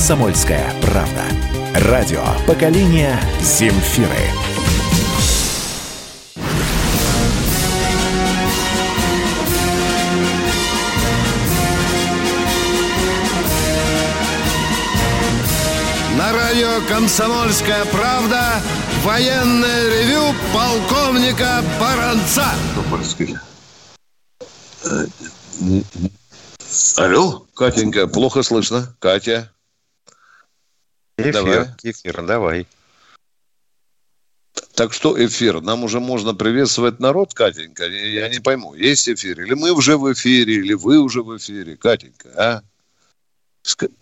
Комсомольская 0.00 0.72
правда. 0.80 1.24
Радио 1.90 2.24
поколения 2.46 3.20
Земфиры. 3.42 4.08
На 16.16 16.32
радио 16.32 16.80
«Комсомольская 16.88 17.84
правда» 17.84 18.62
Военное 19.04 20.02
ревю 20.02 20.34
полковника 20.54 21.62
Баранца. 21.78 22.46
Э, 24.82 25.06
Алло, 26.96 27.44
Катенька, 27.54 28.06
плохо 28.06 28.42
слышно. 28.42 28.96
Катя. 28.98 29.50
Эфир, 31.20 31.32
Давай. 31.32 31.68
эфир, 31.82 32.22
давай. 32.26 32.66
Так 34.74 34.92
что 34.94 35.22
эфир? 35.24 35.60
Нам 35.60 35.84
уже 35.84 36.00
можно 36.00 36.34
приветствовать 36.34 37.00
народ, 37.00 37.34
Катенька? 37.34 37.86
Я 37.86 38.28
не 38.28 38.40
пойму, 38.40 38.74
есть 38.74 39.08
эфир? 39.08 39.40
Или 39.42 39.54
мы 39.54 39.72
уже 39.72 39.96
в 39.98 40.10
эфире, 40.12 40.54
или 40.54 40.72
вы 40.72 40.98
уже 40.98 41.22
в 41.22 41.36
эфире, 41.36 41.76
Катенька, 41.76 42.30
а? 42.36 42.62
Ска- 43.62 43.92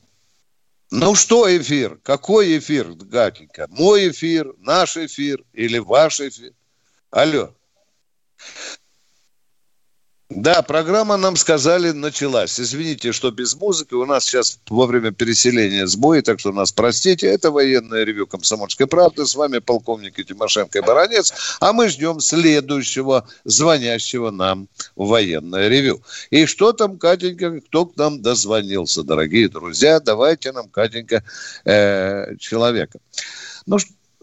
Ну 0.90 1.14
что 1.16 1.54
эфир? 1.56 1.98
Какой 2.02 2.58
эфир, 2.58 2.94
Катенька? 3.10 3.66
Мой 3.70 4.10
эфир, 4.10 4.54
наш 4.58 4.96
эфир 4.96 5.44
или 5.52 5.78
ваш 5.78 6.20
эфир? 6.20 6.52
Алло. 7.10 7.54
Да, 10.30 10.60
программа, 10.60 11.16
нам 11.16 11.36
сказали, 11.36 11.90
началась. 11.92 12.60
Извините, 12.60 13.12
что 13.12 13.30
без 13.30 13.54
музыки. 13.54 13.94
У 13.94 14.04
нас 14.04 14.26
сейчас 14.26 14.58
во 14.68 14.84
время 14.84 15.10
переселения 15.10 15.86
сбои, 15.86 16.20
так 16.20 16.38
что 16.38 16.52
нас 16.52 16.70
простите. 16.70 17.26
Это 17.26 17.50
военное 17.50 18.04
ревю 18.04 18.26
«Комсомольской 18.26 18.86
правды». 18.86 19.24
С 19.24 19.34
вами 19.34 19.58
полковники 19.58 20.22
Тимошенко 20.22 20.78
и 20.78 20.82
Баранец. 20.82 21.32
А 21.60 21.72
мы 21.72 21.88
ждем 21.88 22.20
следующего 22.20 23.26
звонящего 23.44 24.30
нам 24.30 24.68
военное 24.96 25.68
ревю. 25.68 26.02
И 26.28 26.44
что 26.44 26.74
там, 26.74 26.98
Катенька, 26.98 27.62
кто 27.62 27.86
к 27.86 27.96
нам 27.96 28.20
дозвонился, 28.20 29.04
дорогие 29.04 29.48
друзья? 29.48 29.98
Давайте 29.98 30.52
нам, 30.52 30.68
Катенька, 30.68 31.24
э, 31.64 32.36
человека. 32.36 32.98
Ну, 33.64 33.78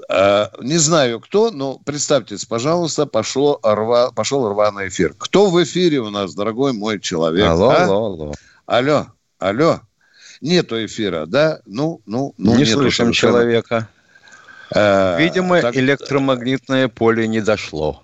не 0.10 0.78
знаю 0.78 1.20
кто, 1.20 1.52
но 1.52 1.80
представьтесь, 1.80 2.46
пожалуйста, 2.46 3.06
пошло 3.06 3.60
рва, 3.63 4.12
пошел 4.12 4.48
рваный 4.48 4.89
эфир. 4.89 5.15
Кто 5.18 5.50
в 5.50 5.63
эфире 5.63 6.00
у 6.00 6.10
нас, 6.10 6.36
дорогой 6.36 6.74
мой 6.74 7.00
человек? 7.00 7.48
Алло, 7.48 7.70
а? 7.70 7.84
алло, 7.84 8.06
алло. 8.06 8.34
Алло, 8.65 9.08
алло. 9.39 9.82
Нету 10.41 10.84
эфира, 10.86 11.26
да? 11.26 11.62
Ну, 11.65 12.02
ну, 12.06 12.34
ну, 12.38 12.56
не 12.56 12.65
слышим 12.65 13.06
совершенно. 13.06 13.34
человека. 13.34 13.89
Э, 14.74 15.18
Видимо, 15.18 15.62
так- 15.62 15.76
электромагнитное 15.76 16.88
поле 16.88 17.28
не 17.28 17.41
дошло. 17.41 18.04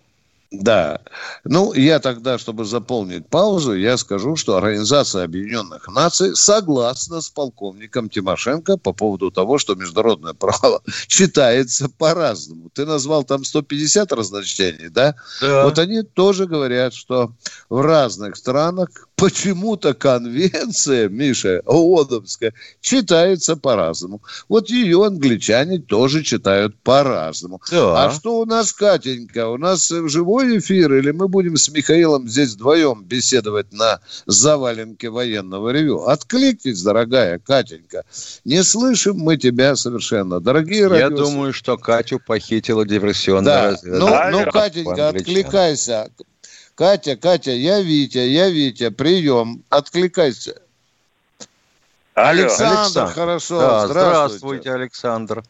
Да. 0.51 0.99
Ну, 1.45 1.73
я 1.73 1.99
тогда, 1.99 2.37
чтобы 2.37 2.65
заполнить 2.65 3.25
паузу, 3.29 3.73
я 3.73 3.95
скажу, 3.97 4.35
что 4.35 4.57
Организация 4.57 5.23
Объединенных 5.23 5.87
Наций 5.87 6.35
согласна 6.35 7.21
с 7.21 7.29
полковником 7.29 8.09
Тимошенко 8.09 8.75
по 8.75 8.91
поводу 8.91 9.31
того, 9.31 9.57
что 9.57 9.75
международное 9.75 10.33
право 10.33 10.81
читается 11.07 11.87
по-разному. 11.87 12.69
Ты 12.73 12.85
назвал 12.85 13.23
там 13.23 13.45
150 13.45 14.11
разночтений, 14.11 14.89
да? 14.89 15.15
Вот 15.41 15.79
они 15.79 16.03
тоже 16.03 16.47
говорят, 16.47 16.93
что 16.93 17.31
в 17.69 17.79
разных 17.81 18.35
странах 18.35 19.07
почему-то 19.21 19.93
конвенция, 19.93 21.07
Миша, 21.07 21.61
ООНовская, 21.65 22.53
читается 22.81 23.55
по-разному. 23.55 24.21
Вот 24.49 24.69
ее 24.71 25.05
англичане 25.05 25.77
тоже 25.77 26.23
читают 26.23 26.75
по-разному. 26.81 27.61
Да. 27.69 28.05
А 28.05 28.11
что 28.11 28.39
у 28.39 28.45
нас, 28.45 28.73
Катенька? 28.73 29.47
У 29.49 29.57
нас 29.57 29.87
живой 29.89 30.57
эфир 30.57 30.91
или 30.95 31.11
мы 31.11 31.27
будем 31.27 31.55
с 31.55 31.69
Михаилом 31.69 32.27
здесь 32.27 32.53
вдвоем 32.55 33.03
беседовать 33.03 33.71
на 33.71 33.99
заваленке 34.25 35.11
военного 35.11 35.69
ревю? 35.69 35.99
Откликнись, 36.07 36.81
дорогая 36.81 37.37
Катенька. 37.37 38.03
Не 38.43 38.63
слышим 38.63 39.17
мы 39.17 39.37
тебя 39.37 39.75
совершенно. 39.75 40.39
Дорогие 40.39 40.79
Я 40.81 40.89
радиослушатели. 40.89 41.31
думаю, 41.31 41.53
что 41.53 41.77
Катю 41.77 42.19
похитила 42.25 42.85
диверсионная 42.87 43.43
Да, 43.53 43.71
разведка. 43.71 43.99
ну, 43.99 44.09
Да, 44.09 44.29
ну, 44.31 44.51
Катенька, 44.51 45.09
англичан. 45.09 45.15
откликайся. 45.15 46.09
Катя, 46.81 47.15
Катя, 47.15 47.51
я 47.51 47.79
Витя, 47.79 48.17
я 48.17 48.49
Витя, 48.49 48.89
прием, 48.89 49.61
откликайся. 49.69 50.63
Алло. 52.15 52.29
Александр, 52.29 52.79
Александр. 52.79 53.13
хорошо, 53.13 53.59
Да, 53.59 53.87
здравствуйте. 53.87 53.91
здравствуйте, 53.91 54.73
Александр. 54.73 55.43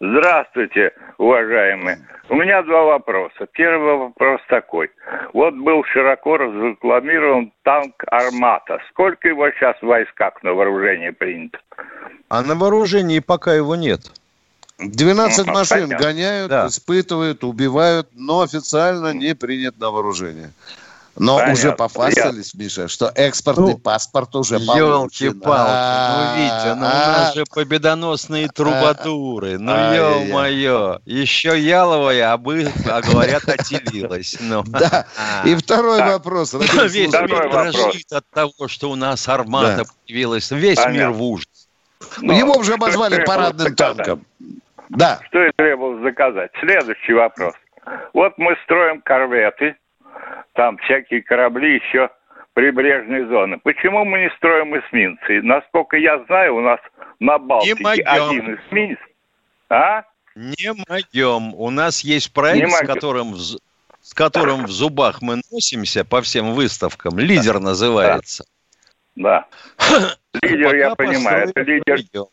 Здравствуйте, 0.00 0.92
уважаемые. 1.18 1.98
У 2.30 2.36
меня 2.36 2.62
два 2.62 2.82
вопроса. 2.84 3.46
Первый 3.52 3.98
вопрос 3.98 4.40
такой. 4.48 4.90
Вот 5.34 5.52
был 5.52 5.84
широко 5.92 6.38
разрекламирован 6.38 7.52
танк 7.62 8.02
«Армата». 8.06 8.78
Сколько 8.88 9.28
его 9.28 9.50
сейчас 9.50 9.76
в 9.82 9.86
войсках 9.86 10.42
на 10.42 10.54
вооружение 10.54 11.12
принято? 11.12 11.58
А 12.30 12.40
на 12.40 12.54
вооружении 12.54 13.18
пока 13.18 13.52
его 13.52 13.76
нет. 13.76 14.00
12 14.78 15.46
Ну, 15.46 15.52
машин 15.52 15.82
понятно. 15.82 16.06
гоняют, 16.06 16.50
Да. 16.50 16.66
испытывают, 16.68 17.44
убивают, 17.44 18.08
но 18.12 18.40
официально 18.42 19.12
не 19.12 19.34
принят 19.34 19.78
на 19.78 19.90
вооружение. 19.90 20.52
Но 21.16 21.34
Понятно. 21.36 21.52
уже 21.54 21.72
пофасались, 21.76 22.54
Миша, 22.54 22.88
что 22.88 23.08
экспортный 23.14 23.74
Ну, 23.74 23.78
паспорт 23.78 24.34
уже 24.34 24.58
получен. 24.58 25.28
Елки-палки, 25.28 25.70
А, 25.70 26.34
ну, 26.34 26.42
Витя, 26.42 26.74
ну 26.76 26.86
у 26.86 26.88
а, 26.88 27.12
нас 27.12 27.34
же 27.36 27.44
победоносные 27.48 28.48
трубадуры. 28.48 29.56
Ну, 29.60 29.70
Ай-яй-яй. 29.72 30.26
ё-моё. 30.26 30.98
Еще 31.06 31.56
яловая, 31.56 32.32
а, 32.32 32.36
бы, 32.36 32.68
а 32.90 33.00
говорят, 33.00 33.48
отелилась. 33.48 34.36
Ну. 34.40 34.64
Да. 34.66 35.06
И 35.44 35.54
второй 35.54 36.00
вопрос. 36.00 36.52
Весь 36.54 36.68
радиослушатель. 36.74 37.08
Второй 37.10 37.28
мир 37.28 37.72
дрожит 37.72 38.12
от 38.12 38.24
того, 38.30 38.66
что 38.66 38.90
у 38.90 38.96
нас 38.96 39.28
армата 39.28 39.84
появилась. 40.08 40.50
Весь 40.50 40.78
Понятно. 40.78 40.98
мир 40.98 41.10
в 41.10 41.22
ужасе. 41.22 41.48
Ну, 42.20 42.32
Его 42.36 42.54
уже 42.56 42.74
обозвали 42.74 43.24
парадным 43.24 43.74
танком. 43.76 44.26
Да. 44.90 45.20
Что 45.26 45.44
и 45.44 45.52
требовалось 45.56 46.02
заказать? 46.02 46.50
Следующий 46.60 47.12
вопрос. 47.12 47.54
Вот 48.12 48.34
мы 48.38 48.56
строим 48.64 49.00
корветы, 49.02 49.76
там 50.54 50.78
всякие 50.78 51.22
корабли 51.22 51.74
еще 51.74 52.10
прибрежной 52.54 53.26
зоны. 53.26 53.58
Почему 53.62 54.04
мы 54.04 54.20
не 54.20 54.30
строим 54.36 54.78
эсминцы? 54.78 55.42
Насколько 55.42 55.96
я 55.96 56.22
знаю, 56.24 56.56
у 56.56 56.60
нас 56.60 56.80
на 57.20 57.38
Балтике 57.38 58.02
один 58.02 58.54
эсминец. 58.54 58.98
А? 59.68 60.04
Не 60.34 60.72
могем. 60.88 61.54
У 61.54 61.70
нас 61.70 62.00
есть 62.00 62.32
проект, 62.32 62.70
с 62.70 62.86
которым, 62.86 63.34
с 63.34 64.14
которым 64.14 64.64
в 64.64 64.70
зубах 64.70 65.22
мы 65.22 65.40
носимся 65.50 66.04
по 66.04 66.22
всем 66.22 66.52
выставкам. 66.52 67.18
Лидер 67.18 67.60
называется. 67.60 68.44
Да. 69.16 69.46
Лидер, 70.42 70.74
я 70.74 70.94
понимаю, 70.94 71.48
это 71.48 71.60
лидер, 71.60 71.98
могем. 72.12 72.26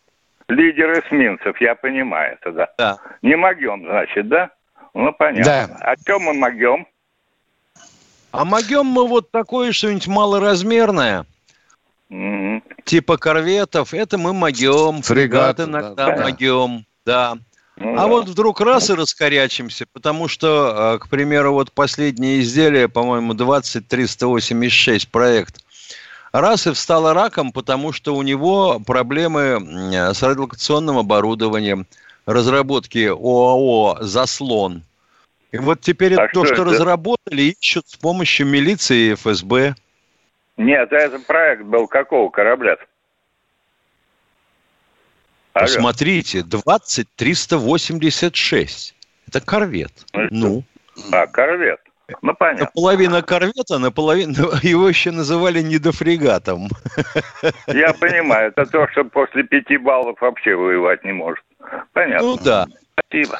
Лидер 0.51 0.99
эсминцев, 0.99 1.59
я 1.61 1.75
понимаю 1.75 2.37
это, 2.41 2.51
да. 2.51 2.69
Да. 2.77 2.97
Не 3.21 3.35
могем, 3.35 3.83
значит, 3.85 4.27
да? 4.27 4.49
Ну, 4.93 5.11
понятно. 5.13 5.43
Да. 5.43 5.77
А 5.81 5.95
чем 6.05 6.21
мы 6.23 6.33
могем? 6.33 6.85
А 8.31 8.45
могем 8.45 8.85
мы 8.85 9.07
вот 9.07 9.31
такое 9.31 9.71
что-нибудь 9.71 10.07
малоразмерное, 10.07 11.25
Мгм. 12.09 12.63
типа 12.85 13.17
корветов, 13.17 13.93
это 13.93 14.17
мы 14.17 14.33
могем, 14.33 15.01
Фрегаты, 15.01 15.63
иногда 15.63 15.93
да, 16.07 16.15
да. 16.15 16.23
могем, 16.23 16.85
да. 17.05 17.37
Ну, 17.77 17.93
А 17.93 18.01
да. 18.01 18.07
вот 18.07 18.27
вдруг 18.29 18.61
раз 18.61 18.89
и 18.89 18.93
раскорячимся, 18.93 19.85
потому 19.91 20.27
что, 20.27 20.95
э, 20.95 20.99
к 20.99 21.09
примеру, 21.09 21.53
вот 21.53 21.71
последнее 21.71 22.41
изделие, 22.41 22.87
по-моему, 22.89 23.33
20386 23.33 25.09
проект, 25.09 25.61
раз 26.31 26.67
и 26.67 26.71
встало 26.71 27.13
раком, 27.13 27.51
потому 27.51 27.91
что 27.91 28.15
у 28.15 28.21
него 28.21 28.79
проблемы 28.79 29.59
с 30.13 30.23
радиолокационным 30.23 30.97
оборудованием, 30.97 31.85
разработки 32.25 33.07
ОАО 33.07 33.97
«Заслон». 34.01 34.83
И 35.51 35.57
вот 35.57 35.81
теперь 35.81 36.13
А 36.15 36.23
это 36.25 36.33
то, 36.33 36.45
что 36.45 36.53
что 36.55 36.63
это? 36.63 36.71
разработали, 36.73 37.53
ищут 37.59 37.89
с 37.89 37.97
помощью 37.97 38.47
милиции 38.47 39.11
и 39.11 39.15
ФСБ. 39.15 39.75
Нет, 40.57 40.93
а 40.93 40.95
это 40.95 41.19
проект 41.19 41.63
был 41.63 41.87
какого 41.87 42.29
корабля 42.29 42.77
Алло. 45.53 45.65
Посмотрите, 45.65 46.43
20386. 46.43 48.95
Это 49.27 49.41
корвет. 49.41 49.91
Ну? 50.13 50.27
Ну, 50.29 50.63
А, 51.11 51.27
корвет. 51.27 51.81
Ну, 52.21 52.33
понятно. 52.33 52.65
наполовина 52.65 53.21
корвета, 53.21 53.77
наполовину 53.77 54.51
его 54.61 54.87
еще 54.87 55.11
называли 55.11 55.61
недофрегатом. 55.61 56.69
Я 57.67 57.93
понимаю, 57.93 58.49
это 58.55 58.65
то, 58.65 58.87
что 58.89 59.03
после 59.03 59.43
пяти 59.43 59.77
баллов 59.77 60.19
вообще 60.21 60.55
воевать 60.55 61.03
не 61.03 61.13
может. 61.13 61.43
Понятно. 61.93 62.27
Ну 62.27 62.37
да. 62.37 62.67
Спасибо. 63.09 63.39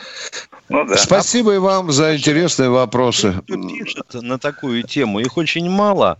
Ну 0.69 0.85
да. 0.85 0.97
Спасибо 0.97 1.55
и 1.55 1.57
вам 1.57 1.91
за 1.91 2.15
интересные 2.15 2.69
вопросы. 2.69 3.35
Пишет 3.45 4.13
на 4.13 4.39
такую 4.39 4.83
тему, 4.83 5.19
их 5.19 5.37
очень 5.37 5.69
мало. 5.69 6.19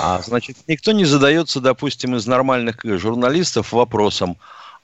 А 0.00 0.18
значит, 0.22 0.56
никто 0.66 0.92
не 0.92 1.04
задается, 1.04 1.60
допустим, 1.60 2.16
из 2.16 2.26
нормальных 2.26 2.80
журналистов 2.82 3.72
вопросом, 3.72 4.36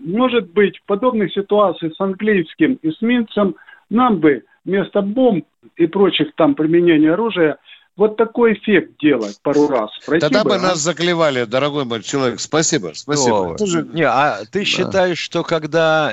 Может 0.05 0.51
быть, 0.53 0.79
в 0.79 0.85
подобных 0.85 1.33
ситуациях 1.33 1.95
с 1.97 2.01
английским 2.01 2.79
эсминцем 2.83 3.57
нам 3.91 4.19
бы 4.19 4.45
вместо 4.65 5.03
бомб 5.03 5.45
и 5.77 5.87
прочих 5.87 6.35
там 6.37 6.55
применения 6.55 7.13
оружия 7.13 7.59
вот 7.97 8.17
такой 8.17 8.55
эффект 8.55 8.93
делать 9.01 9.39
пару 9.43 9.69
раз. 9.69 9.91
Пройти 10.07 10.23
Тогда 10.23 10.45
бы 10.45 10.57
а? 10.57 10.59
нас 10.59 10.79
заклевали, 10.79 11.45
дорогой 11.45 11.85
мой 11.85 12.03
человек. 12.03 12.41
Спасибо, 12.41 12.93
спасибо. 12.95 13.55
Это 13.55 13.67
же- 13.67 13.89
Не, 13.93 14.05
а 14.07 14.45
ты 14.51 14.65
считаешь, 14.65 15.19
что 15.19 15.43
когда 15.43 16.13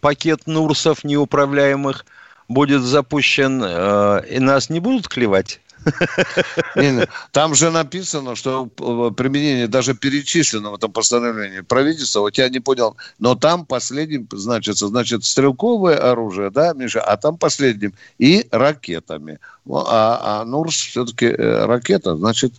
пакет 0.00 0.46
Нурсов 0.46 1.04
неуправляемых 1.04 2.04
будет 2.48 2.82
запущен, 2.82 3.62
э, 3.64 4.22
и 4.30 4.38
нас 4.40 4.70
не 4.70 4.80
будут 4.80 5.08
клевать? 5.08 5.60
Не, 6.76 6.90
не, 6.90 7.08
Там 7.30 7.54
же 7.54 7.70
написано, 7.70 8.34
что 8.34 8.68
э, 8.78 9.10
применение 9.16 9.68
даже 9.68 9.94
перечислено 9.94 10.72
в 10.72 10.74
этом 10.74 10.90
постановлении 10.90 11.60
правительства, 11.60 12.20
вот 12.20 12.36
я 12.38 12.48
не 12.48 12.60
понял, 12.60 12.96
но 13.20 13.34
там 13.36 13.64
последним 13.64 14.26
значится, 14.32 14.88
значит, 14.88 15.24
стрелковое 15.24 15.96
оружие, 15.96 16.50
да, 16.50 16.72
Миша, 16.74 17.00
а 17.00 17.16
там 17.16 17.38
последним 17.38 17.94
и 18.18 18.46
ракетами. 18.50 19.38
Ну, 19.68 19.82
А, 19.84 20.40
а 20.42 20.44
Нурс 20.44 20.76
все-таки 20.76 21.28
ракета, 21.28 22.14
значит, 22.16 22.52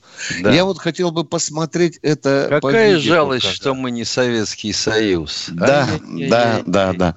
Да. 0.43 0.51
я 0.51 0.65
вот 0.65 0.77
хотел 0.77 1.11
бы 1.11 1.23
посмотреть 1.23 1.99
это 2.01 2.59
по 2.61 2.67
Какая 2.67 2.95
видео, 2.97 3.13
жалость, 3.15 3.45
как- 3.45 3.55
что 3.55 3.73
мы 3.73 3.91
не 3.91 4.03
Советский 4.03 4.73
Союз. 4.73 5.47
Да, 5.49 5.83
Ай-яй-яй-яй. 5.85 6.29
да, 6.29 6.61
да, 6.65 6.93
да. 6.93 7.15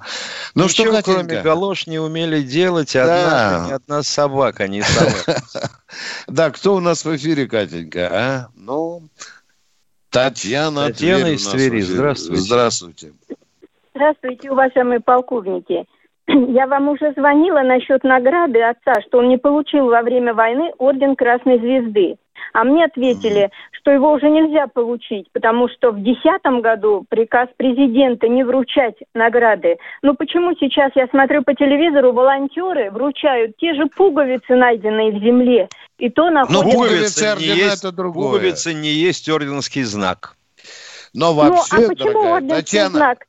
Ну 0.55 0.69
что, 0.69 0.83
Ничего, 0.83 0.95
Катенька? 0.95 1.23
кроме 1.25 1.41
галош, 1.41 1.87
не 1.87 1.99
умели 1.99 2.41
делать, 2.41 2.95
а 2.95 3.05
Да. 3.05 3.25
одна, 3.57 3.67
ни 3.67 3.71
одна 3.73 4.03
собака 4.03 4.67
не 4.69 4.81
самая. 4.81 5.13
Да, 6.27 6.51
кто 6.51 6.75
у 6.75 6.79
нас 6.79 7.03
в 7.03 7.13
эфире, 7.17 7.47
Катенька, 7.47 8.09
а? 8.11 8.47
Ну, 8.55 9.03
Татьяна, 10.09 10.87
Татьяна 10.87 11.27
из 11.33 11.45
Твери. 11.47 11.81
Здравствуйте. 11.81 12.41
Здравствуйте. 12.41 13.13
Здравствуйте, 13.93 14.51
уважаемые 14.51 15.01
полковники. 15.01 15.85
Я 16.49 16.67
вам 16.67 16.89
уже 16.89 17.13
звонила 17.13 17.61
насчет 17.61 18.03
награды 18.03 18.61
отца, 18.61 19.01
что 19.07 19.19
он 19.19 19.29
не 19.29 19.37
получил 19.37 19.87
во 19.87 20.01
время 20.01 20.33
войны 20.33 20.71
орден 20.77 21.15
Красной 21.15 21.59
Звезды. 21.59 22.15
А 22.53 22.63
мне 22.63 22.85
ответили, 22.85 23.49
что 23.71 23.91
его 23.91 24.11
уже 24.11 24.29
нельзя 24.29 24.67
получить, 24.67 25.27
потому 25.31 25.69
что 25.69 25.91
в 25.91 26.01
2010 26.01 26.61
году 26.61 27.05
приказ 27.07 27.47
президента 27.55 28.27
не 28.27 28.43
вручать 28.43 28.95
награды. 29.13 29.77
Но 30.01 30.15
почему 30.15 30.53
сейчас 30.59 30.91
я 30.95 31.07
смотрю 31.07 31.43
по 31.43 31.53
телевизору, 31.53 32.11
волонтеры 32.11 32.91
вручают 32.91 33.55
те 33.57 33.73
же 33.73 33.85
пуговицы, 33.87 34.55
найденные 34.55 35.11
в 35.11 35.23
земле, 35.23 35.69
и 35.97 36.09
то 36.09 36.29
Ну, 36.29 36.31
находят... 36.31 36.73
пуговицы 36.73 37.35
не 37.39 37.45
есть, 37.45 37.83
это 37.83 37.95
другое. 37.95 38.33
пуговицы 38.33 38.73
не 38.73 38.89
есть 38.89 39.29
орденский 39.29 39.83
знак. 39.83 40.35
Но 41.13 41.33
Ну, 41.33 41.41
а 41.41 41.49
вообще, 41.49 41.87
почему 41.87 42.11
дорогая 42.11 42.33
орденский 42.35 42.61
Татьяна, 42.61 42.89
знак? 42.89 43.25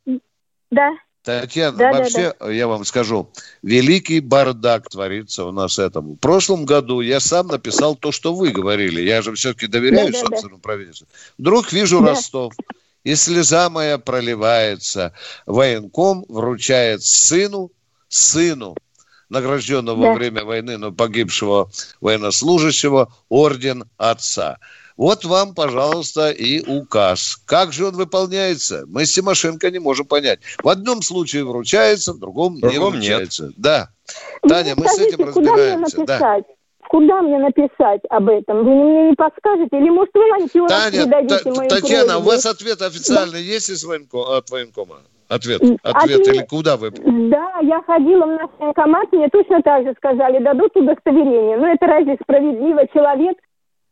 Да. 0.70 0.90
Татьяна, 1.22 1.78
Да, 1.78 1.92
да, 1.92 1.98
вообще, 1.98 2.34
я 2.50 2.66
вам 2.66 2.84
скажу, 2.84 3.30
великий 3.62 4.18
бардак 4.18 4.88
творится 4.88 5.44
у 5.44 5.52
нас 5.52 5.78
этому. 5.78 6.14
В 6.14 6.16
прошлом 6.18 6.64
году 6.64 7.00
я 7.00 7.20
сам 7.20 7.46
написал 7.46 7.94
то, 7.94 8.10
что 8.10 8.34
вы 8.34 8.50
говорили. 8.50 9.00
Я 9.02 9.22
же 9.22 9.32
все-таки 9.34 9.68
доверяю 9.68 10.06
Да, 10.06 10.12
да, 10.12 10.18
да. 10.20 10.26
собственному 10.26 10.60
правительству. 10.60 11.06
Вдруг 11.38 11.72
вижу 11.72 12.00
Да. 12.00 12.08
Ростов, 12.08 12.54
и 13.04 13.14
слеза 13.14 13.70
моя 13.70 13.98
проливается. 13.98 15.12
Военком 15.46 16.24
вручает 16.28 17.04
сыну, 17.04 17.70
сыну, 18.08 18.74
награжденного 19.28 20.02
Да. 20.02 20.08
во 20.08 20.14
время 20.14 20.44
войны, 20.44 20.76
но 20.76 20.90
погибшего 20.90 21.70
военнослужащего, 22.00 23.14
орден 23.28 23.84
отца. 23.96 24.58
Вот 24.96 25.24
вам, 25.24 25.54
пожалуйста, 25.54 26.30
и 26.30 26.60
указ. 26.68 27.36
Как 27.46 27.72
же 27.72 27.86
он 27.86 27.94
выполняется? 27.94 28.84
Мы 28.88 29.06
с 29.06 29.12
Тимошенко 29.14 29.70
не 29.70 29.78
можем 29.78 30.06
понять. 30.06 30.40
В 30.62 30.68
одном 30.68 31.02
случае 31.02 31.44
вручается, 31.44 32.12
в 32.12 32.18
другом, 32.18 32.56
В 32.56 32.60
другом 32.60 32.94
не 32.94 33.08
нет. 33.08 33.16
вручается. 33.18 33.50
Да. 33.56 33.88
Ну, 34.42 34.48
Таня, 34.48 34.74
мы 34.76 34.86
с 34.88 34.92
скажите, 34.92 35.14
этим 35.16 35.32
куда 35.32 35.52
мне 35.52 35.60
разбираемся. 35.74 35.96
Да. 35.96 36.02
написать? 36.18 36.44
Куда 36.88 37.22
мне 37.22 37.38
написать 37.38 38.00
об 38.10 38.28
этом? 38.28 38.64
Вы 38.64 38.74
мне 38.74 39.08
не 39.10 39.14
подскажете? 39.14 39.78
Или, 39.78 39.88
может, 39.88 40.12
волонтерам 40.14 40.68
Таня, 40.68 40.90
передадите 41.04 41.38
Та- 41.44 41.50
мою 41.54 41.70
Татьяна, 41.70 42.02
у 42.04 42.06
просьбу? 42.22 42.28
вас 42.30 42.46
ответ 42.46 42.82
официальный 42.82 43.42
есть 43.42 43.70
из 43.70 43.84
военко- 43.86 44.36
от 44.36 44.50
военкома? 44.50 44.96
Ответ. 45.28 45.62
Ответ. 45.62 45.80
ответ- 45.82 46.28
Или 46.28 46.44
куда 46.44 46.76
вы? 46.76 46.90
Да, 46.90 47.60
я 47.62 47.80
ходила 47.86 48.26
в 48.26 48.30
наш 48.36 48.50
военкомат, 48.58 49.10
мне 49.12 49.28
точно 49.30 49.62
так 49.62 49.84
же 49.84 49.94
сказали, 49.96 50.44
дадут 50.44 50.76
удостоверение. 50.76 51.56
Но 51.56 51.68
это 51.68 51.86
разве 51.86 52.18
справедливо? 52.22 52.86
Человек 52.92 53.38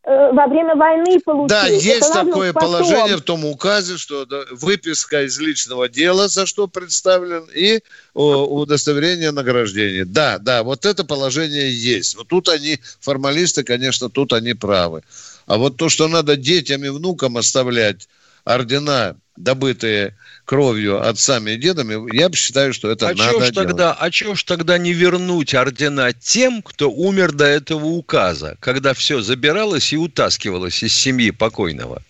во 0.04 0.46
время 0.46 0.74
войны 0.76 1.20
получил. 1.20 1.48
Да, 1.48 1.66
есть 1.66 2.12
такое 2.12 2.52
потом. 2.52 2.68
положение 2.68 3.16
в 3.16 3.20
том 3.20 3.44
указе, 3.44 3.98
что 3.98 4.26
выписка 4.50 5.24
из 5.24 5.38
личного 5.38 5.88
дела, 5.88 6.28
за 6.28 6.46
что 6.46 6.66
представлен, 6.66 7.46
и 7.54 7.80
удостоверение 8.14 9.30
награждения. 9.30 10.04
Да, 10.06 10.38
да, 10.38 10.62
вот 10.62 10.86
это 10.86 11.04
положение 11.04 11.70
есть. 11.70 12.16
Вот 12.16 12.28
тут 12.28 12.48
они, 12.48 12.80
формалисты, 13.00 13.62
конечно, 13.62 14.08
тут 14.08 14.32
они 14.32 14.54
правы. 14.54 15.02
А 15.46 15.58
вот 15.58 15.76
то, 15.76 15.88
что 15.88 16.08
надо 16.08 16.36
детям 16.36 16.84
и 16.84 16.88
внукам 16.88 17.36
оставлять 17.36 18.08
ордена, 18.54 19.16
добытые 19.36 20.16
кровью 20.44 21.06
отцами 21.08 21.52
и 21.52 21.56
дедами, 21.56 22.14
я 22.14 22.28
бы 22.28 22.36
считаю, 22.36 22.72
что 22.74 22.90
это 22.90 23.08
А 23.08 23.14
надо 23.14 23.30
чего 23.30 23.40
ж 23.40 23.50
делать. 23.50 23.54
тогда, 23.54 23.92
а 23.92 24.10
чё 24.10 24.34
ж 24.34 24.42
тогда 24.44 24.78
не 24.78 24.92
вернуть 24.92 25.54
ордена 25.54 26.12
тем, 26.12 26.60
кто 26.62 26.90
умер 26.90 27.32
до 27.32 27.44
этого 27.44 27.86
указа, 27.86 28.56
когда 28.60 28.92
все 28.94 29.22
забиралось 29.22 29.92
и 29.92 29.96
утаскивалось 29.96 30.82
из 30.82 30.92
семьи 30.92 31.30
покойного? 31.30 32.02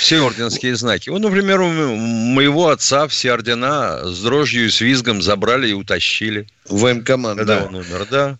Все 0.00 0.24
орденские 0.26 0.74
знаки. 0.74 1.08
Вот, 1.08 1.20
например, 1.20 1.60
у 1.60 1.68
моего 1.70 2.68
отца 2.70 3.06
все 3.06 3.32
ордена 3.32 4.00
с 4.04 4.20
дрожью 4.22 4.66
и 4.66 4.70
с 4.70 4.80
визгом 4.80 5.22
забрали 5.22 5.68
и 5.68 5.72
утащили. 5.72 6.48
Военкомат, 6.68 7.36
Когда 7.36 7.60
да. 7.60 7.66
он 7.66 7.76
умер, 7.76 8.06
да. 8.10 8.38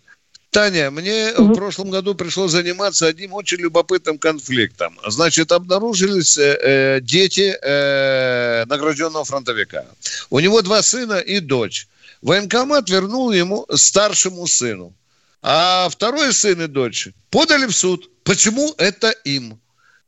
Таня, 0.51 0.91
мне 0.91 1.33
в 1.37 1.55
прошлом 1.55 1.91
году 1.91 2.17
пришлось 2.17 2.51
заниматься 2.51 3.07
одним 3.07 3.35
очень 3.35 3.59
любопытным 3.59 4.19
конфликтом. 4.19 4.99
Значит, 5.07 5.53
обнаружились 5.53 6.37
э, 6.39 6.59
э, 6.61 7.01
дети 7.01 7.57
э, 7.63 8.65
награжденного 8.67 9.25
фронтовика. 9.25 9.87
У 10.29 10.41
него 10.41 10.61
два 10.63 10.83
сына 10.83 11.19
и 11.19 11.39
дочь. 11.39 11.87
Военкомат 12.21 12.91
вернул 12.91 13.31
ему 13.31 13.65
старшему 13.73 14.47
сыну. 14.49 14.93
А 15.41 15.89
второй 15.89 16.33
сын 16.33 16.61
и 16.61 16.67
дочь 16.67 17.09
подали 17.31 17.67
в 17.67 17.73
суд. 17.73 18.11
Почему 18.25 18.75
это 18.77 19.11
им? 19.25 19.61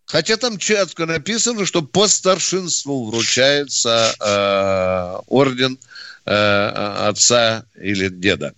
Хотя 0.05 0.37
там 0.37 0.59
четко 0.59 1.07
написано, 1.07 1.65
что 1.65 1.83
по 1.83 2.09
старшинству 2.09 3.07
вручается 3.07 4.13
э, 4.21 5.23
орден 5.29 5.79
э, 5.81 5.92
отца 6.25 7.65
или 7.75 8.09
деда. 8.09 8.55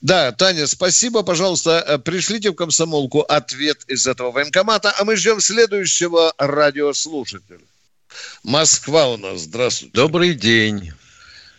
Да, 0.00 0.32
Таня, 0.32 0.66
спасибо, 0.66 1.22
пожалуйста, 1.22 1.84
э, 1.86 1.98
пришлите 1.98 2.50
в 2.50 2.54
комсомолку 2.54 3.20
ответ 3.20 3.78
из 3.88 4.06
этого 4.06 4.30
военкомата, 4.30 4.92
а 4.98 5.04
мы 5.04 5.16
ждем 5.16 5.40
следующего 5.40 6.32
радиослушателя. 6.38 7.60
Москва 8.44 9.08
у 9.08 9.16
нас, 9.16 9.40
здравствуйте. 9.40 9.94
Добрый 9.94 10.34
день. 10.34 10.92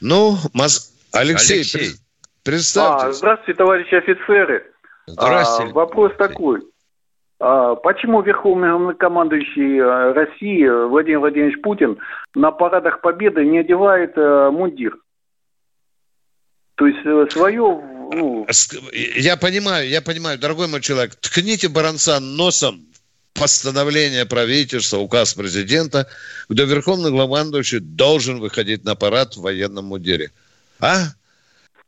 Ну, 0.02 0.38
Мос- 0.54 0.92
Алексей, 1.12 1.58
Алексей. 1.58 1.80
пред- 1.80 2.00
представьтесь. 2.44 3.04
А, 3.10 3.14
здравствуйте, 3.14 3.58
товарищи 3.58 3.96
офицеры. 3.96 4.72
Здравствуйте. 5.08 5.72
А, 5.72 5.76
вопрос 5.76 6.12
такой. 6.18 6.62
А, 7.40 7.76
почему 7.76 8.22
верховный 8.22 8.70
главнокомандующий 8.70 9.78
э, 9.80 10.14
России 10.14 10.68
Владимир 10.88 11.20
Владимирович 11.20 11.62
Путин 11.62 11.98
на 12.34 12.52
парадах 12.52 13.02
Победы 13.02 13.46
не 13.46 13.60
одевает 13.60 14.14
э, 14.18 14.50
мундир? 14.52 14.96
То 16.78 16.86
есть 16.86 17.00
э, 17.06 17.26
свое, 17.32 17.62
ну, 18.14 18.46
Ск- 18.50 18.96
Я 19.20 19.36
понимаю, 19.36 19.90
я 19.90 20.02
понимаю, 20.02 20.38
дорогой 20.38 20.68
мой 20.68 20.80
человек, 20.80 21.16
ткните 21.16 21.70
баранца 21.70 22.20
носом 22.20 22.86
постановление 23.34 24.26
правительства, 24.26 24.98
указ 24.98 25.34
президента, 25.34 26.08
где 26.50 26.66
верховный 26.66 27.10
главнокомандующий 27.10 27.80
должен 27.80 28.40
выходить 28.40 28.84
на 28.84 28.96
парад 28.96 29.36
в 29.36 29.42
военном 29.42 29.86
мундире. 29.86 30.32
А? 30.80 31.06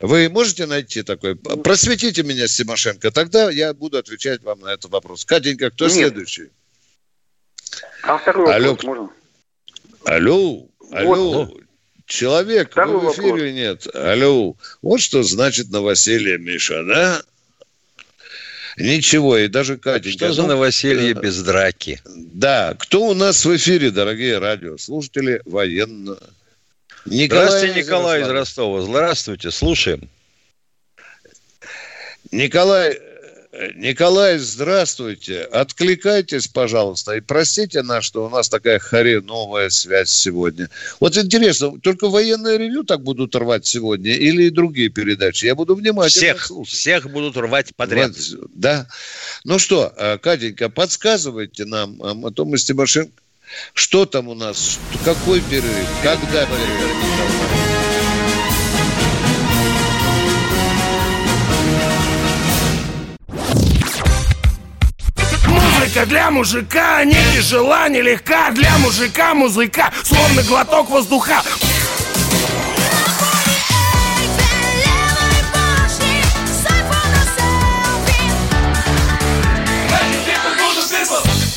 Вы 0.00 0.28
можете 0.28 0.66
найти 0.66 1.02
такой? 1.02 1.36
Просветите 1.36 2.22
меня, 2.24 2.46
Тимошенко, 2.48 3.10
тогда 3.12 3.50
я 3.50 3.72
буду 3.72 3.98
отвечать 3.98 4.42
вам 4.42 4.60
на 4.60 4.72
этот 4.72 4.90
вопрос. 4.90 5.24
Катенька, 5.24 5.70
кто 5.70 5.86
Нет. 5.86 5.94
следующий? 5.94 6.50
А 8.02 8.18
второй 8.18 8.52
Алло. 8.54 8.70
вопрос 8.70 8.84
можно? 8.84 9.10
Алло, 10.04 10.66
алло, 10.92 11.44
Вот. 11.44 11.59
Человек, 12.10 12.72
Второй 12.72 13.00
вы 13.00 13.08
в 13.08 13.12
эфире 13.12 13.30
вопрос. 13.30 13.52
нет? 13.52 13.86
Алло, 13.94 14.56
вот 14.82 15.00
что 15.00 15.22
значит 15.22 15.70
новоселье, 15.70 16.38
Миша, 16.38 16.84
да? 16.84 17.22
Ничего, 18.76 19.36
и 19.38 19.48
даже 19.48 19.78
Катенька. 19.78 20.26
Что 20.26 20.32
за 20.32 20.42
ну, 20.42 20.48
новоселье 20.48 21.10
э, 21.10 21.14
без 21.14 21.42
драки? 21.42 22.00
Да, 22.04 22.74
кто 22.78 23.08
у 23.08 23.14
нас 23.14 23.44
в 23.44 23.56
эфире, 23.56 23.90
дорогие 23.90 24.38
радиослушатели, 24.38 25.42
военно? 25.44 26.18
Здравствуйте, 27.04 27.80
из 27.80 27.86
Николай 27.86 28.22
из. 28.22 28.28
Ростова. 28.28 28.82
Здравствуйте, 28.82 29.50
слушаем. 29.50 30.08
Николай, 32.30 33.00
Николай, 33.52 34.38
здравствуйте. 34.38 35.42
Откликайтесь, 35.42 36.46
пожалуйста, 36.46 37.16
и 37.16 37.20
простите 37.20 37.82
нас, 37.82 38.04
что 38.04 38.26
у 38.26 38.28
нас 38.28 38.48
такая 38.48 38.78
хреновая 38.78 39.70
связь 39.70 40.10
сегодня. 40.10 40.70
Вот 41.00 41.16
интересно, 41.16 41.78
только 41.80 42.08
военное 42.08 42.56
ревю 42.56 42.84
так 42.84 43.02
будут 43.02 43.34
рвать 43.34 43.66
сегодня 43.66 44.12
или 44.12 44.44
и 44.44 44.50
другие 44.50 44.88
передачи? 44.88 45.46
Я 45.46 45.56
буду 45.56 45.74
внимательно 45.74 46.08
Всех, 46.08 46.46
слушать. 46.46 46.74
всех 46.74 47.10
будут 47.10 47.36
рвать 47.36 47.74
подряд. 47.74 48.12
Вот, 48.16 48.50
да. 48.54 48.86
Ну 49.42 49.58
что, 49.58 49.92
э, 49.96 50.18
Катенька, 50.18 50.68
подсказывайте 50.68 51.64
нам, 51.64 52.00
а 52.02 52.10
а 52.28 52.30
то 52.30 52.44
мы 52.44 52.56
с 52.56 52.64
Тимошенко... 52.64 53.12
Что 53.74 54.06
там 54.06 54.28
у 54.28 54.34
нас? 54.34 54.78
Какой 55.04 55.40
перерыв? 55.40 55.88
Когда 56.04 56.46
перерыв? 56.46 57.69
Музыка 65.90 66.06
для 66.06 66.30
мужика 66.30 67.04
не 67.04 67.16
тяжела, 67.34 67.88
не 67.88 68.00
легка 68.00 68.52
Для 68.52 68.78
мужика 68.78 69.34
музыка, 69.34 69.90
словно 70.04 70.40
глоток 70.44 70.88
воздуха 70.88 71.42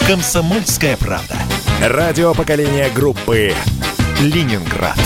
Комсомольская 0.08 0.98
правда. 0.98 1.38
Радио 1.80 2.34
поколения 2.34 2.90
группы 2.90 3.54
Ленинград. 4.20 4.98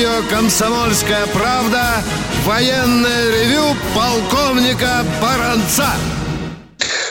Радио 0.00 0.28
«Комсомольская 0.30 1.26
правда» 1.26 1.82
военное 2.46 3.30
ревю 3.32 3.76
полковника 3.94 5.04
Баранца. 5.20 5.88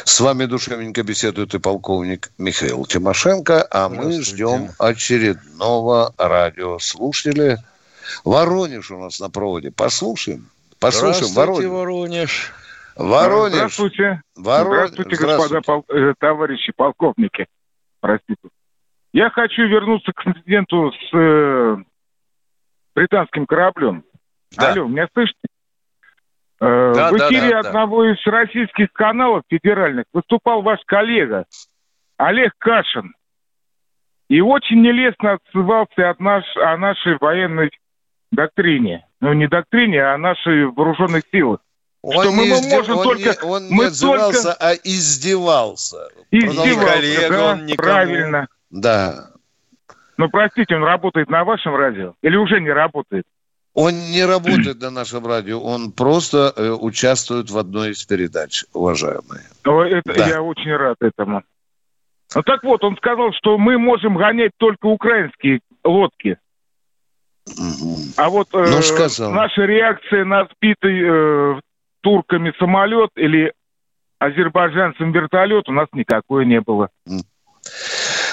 С 0.05 0.19
вами 0.19 0.45
душевненько 0.45 1.03
беседует 1.03 1.53
и 1.53 1.59
полковник 1.59 2.31
Михаил 2.39 2.85
Тимошенко, 2.85 3.67
а 3.69 3.89
мы 3.89 4.23
ждем 4.23 4.69
очередного 4.79 6.13
радиослушателя. 6.17 7.59
Воронеж 8.25 8.89
у 8.89 8.99
нас 8.99 9.19
на 9.19 9.29
проводе. 9.29 9.69
Послушаем. 9.71 10.49
Послушаем. 10.79 11.27
Здравствуйте, 11.27 11.69
Воронеж. 11.69 12.51
Воронеж. 12.95 13.53
Воронеж. 13.53 13.55
Здравствуйте. 13.55 14.21
Воронеж. 14.35 14.89
Здравствуйте, 14.93 15.25
господа 15.25 15.61
пол- 15.61 15.85
э, 15.89 16.13
товарищи 16.19 16.73
полковники. 16.75 17.45
Простите. 18.01 18.49
Я 19.13 19.29
хочу 19.29 19.61
вернуться 19.67 20.11
к 20.11 20.25
инциденту 20.25 20.91
с 20.91 21.15
э, 21.15 21.77
британским 23.03 23.45
кораблем. 23.45 24.03
Да. 24.57 24.73
Алло, 24.73 24.85
меня 24.87 25.07
слышите? 25.13 25.39
Э, 26.59 26.91
Да, 26.93 27.11
в 27.11 27.17
да, 27.17 27.27
эфире 27.29 27.49
да, 27.51 27.61
да. 27.63 27.69
одного 27.69 28.03
из 28.11 28.17
российских 28.25 28.91
каналов 28.91 29.43
федеральных 29.49 30.03
выступал 30.11 30.61
ваш 30.61 30.79
коллега 30.85 31.45
Олег 32.17 32.51
Кашин. 32.57 33.13
И 34.27 34.41
очень 34.41 34.81
нелестно 34.81 35.33
отзывался 35.39 36.09
от 36.09 36.19
наш, 36.19 36.43
о 36.57 36.75
нашей 36.77 37.17
военной 37.19 37.71
доктрине. 38.31 39.05
Ну, 39.21 39.31
не 39.33 39.47
доктрине, 39.47 40.03
а 40.03 40.15
о 40.15 40.17
нашей 40.17 40.65
вооруженных 40.65 41.23
силах. 41.31 41.61
Он 42.01 42.23
что 42.23 42.31
мы 42.33 42.43
не 42.47 42.51
изде- 42.51 42.69
можем 42.69 42.97
он 42.97 43.03
только... 43.03 43.29
не- 43.29 43.49
он 43.49 43.67
не 43.67 43.75
мы 43.75 43.85
отзывался, 43.85 44.49
только... 44.51 44.57
а 44.67 44.73
издевался. 44.83 46.09
Издевался, 46.31 46.93
коллега, 46.93 47.29
да, 47.29 47.51
он 47.53 47.65
никому. 47.65 47.89
правильно. 47.89 48.47
Да. 48.69 49.29
Ну, 50.19 50.27
простите, 50.27 50.75
он 50.75 50.83
работает 50.83 51.29
на 51.29 51.45
вашем 51.45 51.77
радио? 51.77 52.13
Или 52.21 52.35
уже 52.35 52.59
не 52.59 52.71
работает? 52.71 53.23
Он 53.73 53.93
не 53.93 54.25
работает 54.25 54.81
на 54.81 54.91
нашем 54.91 55.25
радио, 55.25 55.61
он 55.61 55.93
просто 55.93 56.51
э, 56.57 56.71
участвует 56.71 57.49
в 57.49 57.57
одной 57.57 57.91
из 57.91 58.03
передач, 58.03 58.65
уважаемые. 58.73 59.43
Это, 59.63 60.13
Да. 60.13 60.27
Я 60.27 60.41
очень 60.41 60.75
рад 60.75 60.97
этому. 60.99 61.43
Ну, 62.35 62.43
так 62.43 62.63
вот, 62.63 62.83
он 62.83 62.97
сказал, 62.97 63.31
что 63.31 63.57
мы 63.57 63.79
можем 63.79 64.17
гонять 64.17 64.51
только 64.57 64.87
украинские 64.87 65.61
лодки. 65.85 66.37
А 68.17 68.29
вот 68.29 68.49
э, 68.51 68.57
Ну, 68.57 68.81
сказал. 68.81 69.31
наша 69.31 69.61
реакция 69.61 70.25
на 70.25 70.49
сбитый 70.53 71.01
э, 71.01 71.61
турками 72.01 72.53
самолет 72.59 73.11
или 73.15 73.53
азербайджанцем 74.19 75.13
вертолет 75.13 75.69
у 75.69 75.71
нас 75.71 75.87
никакой 75.93 76.45
не 76.45 76.59
было. 76.59 76.89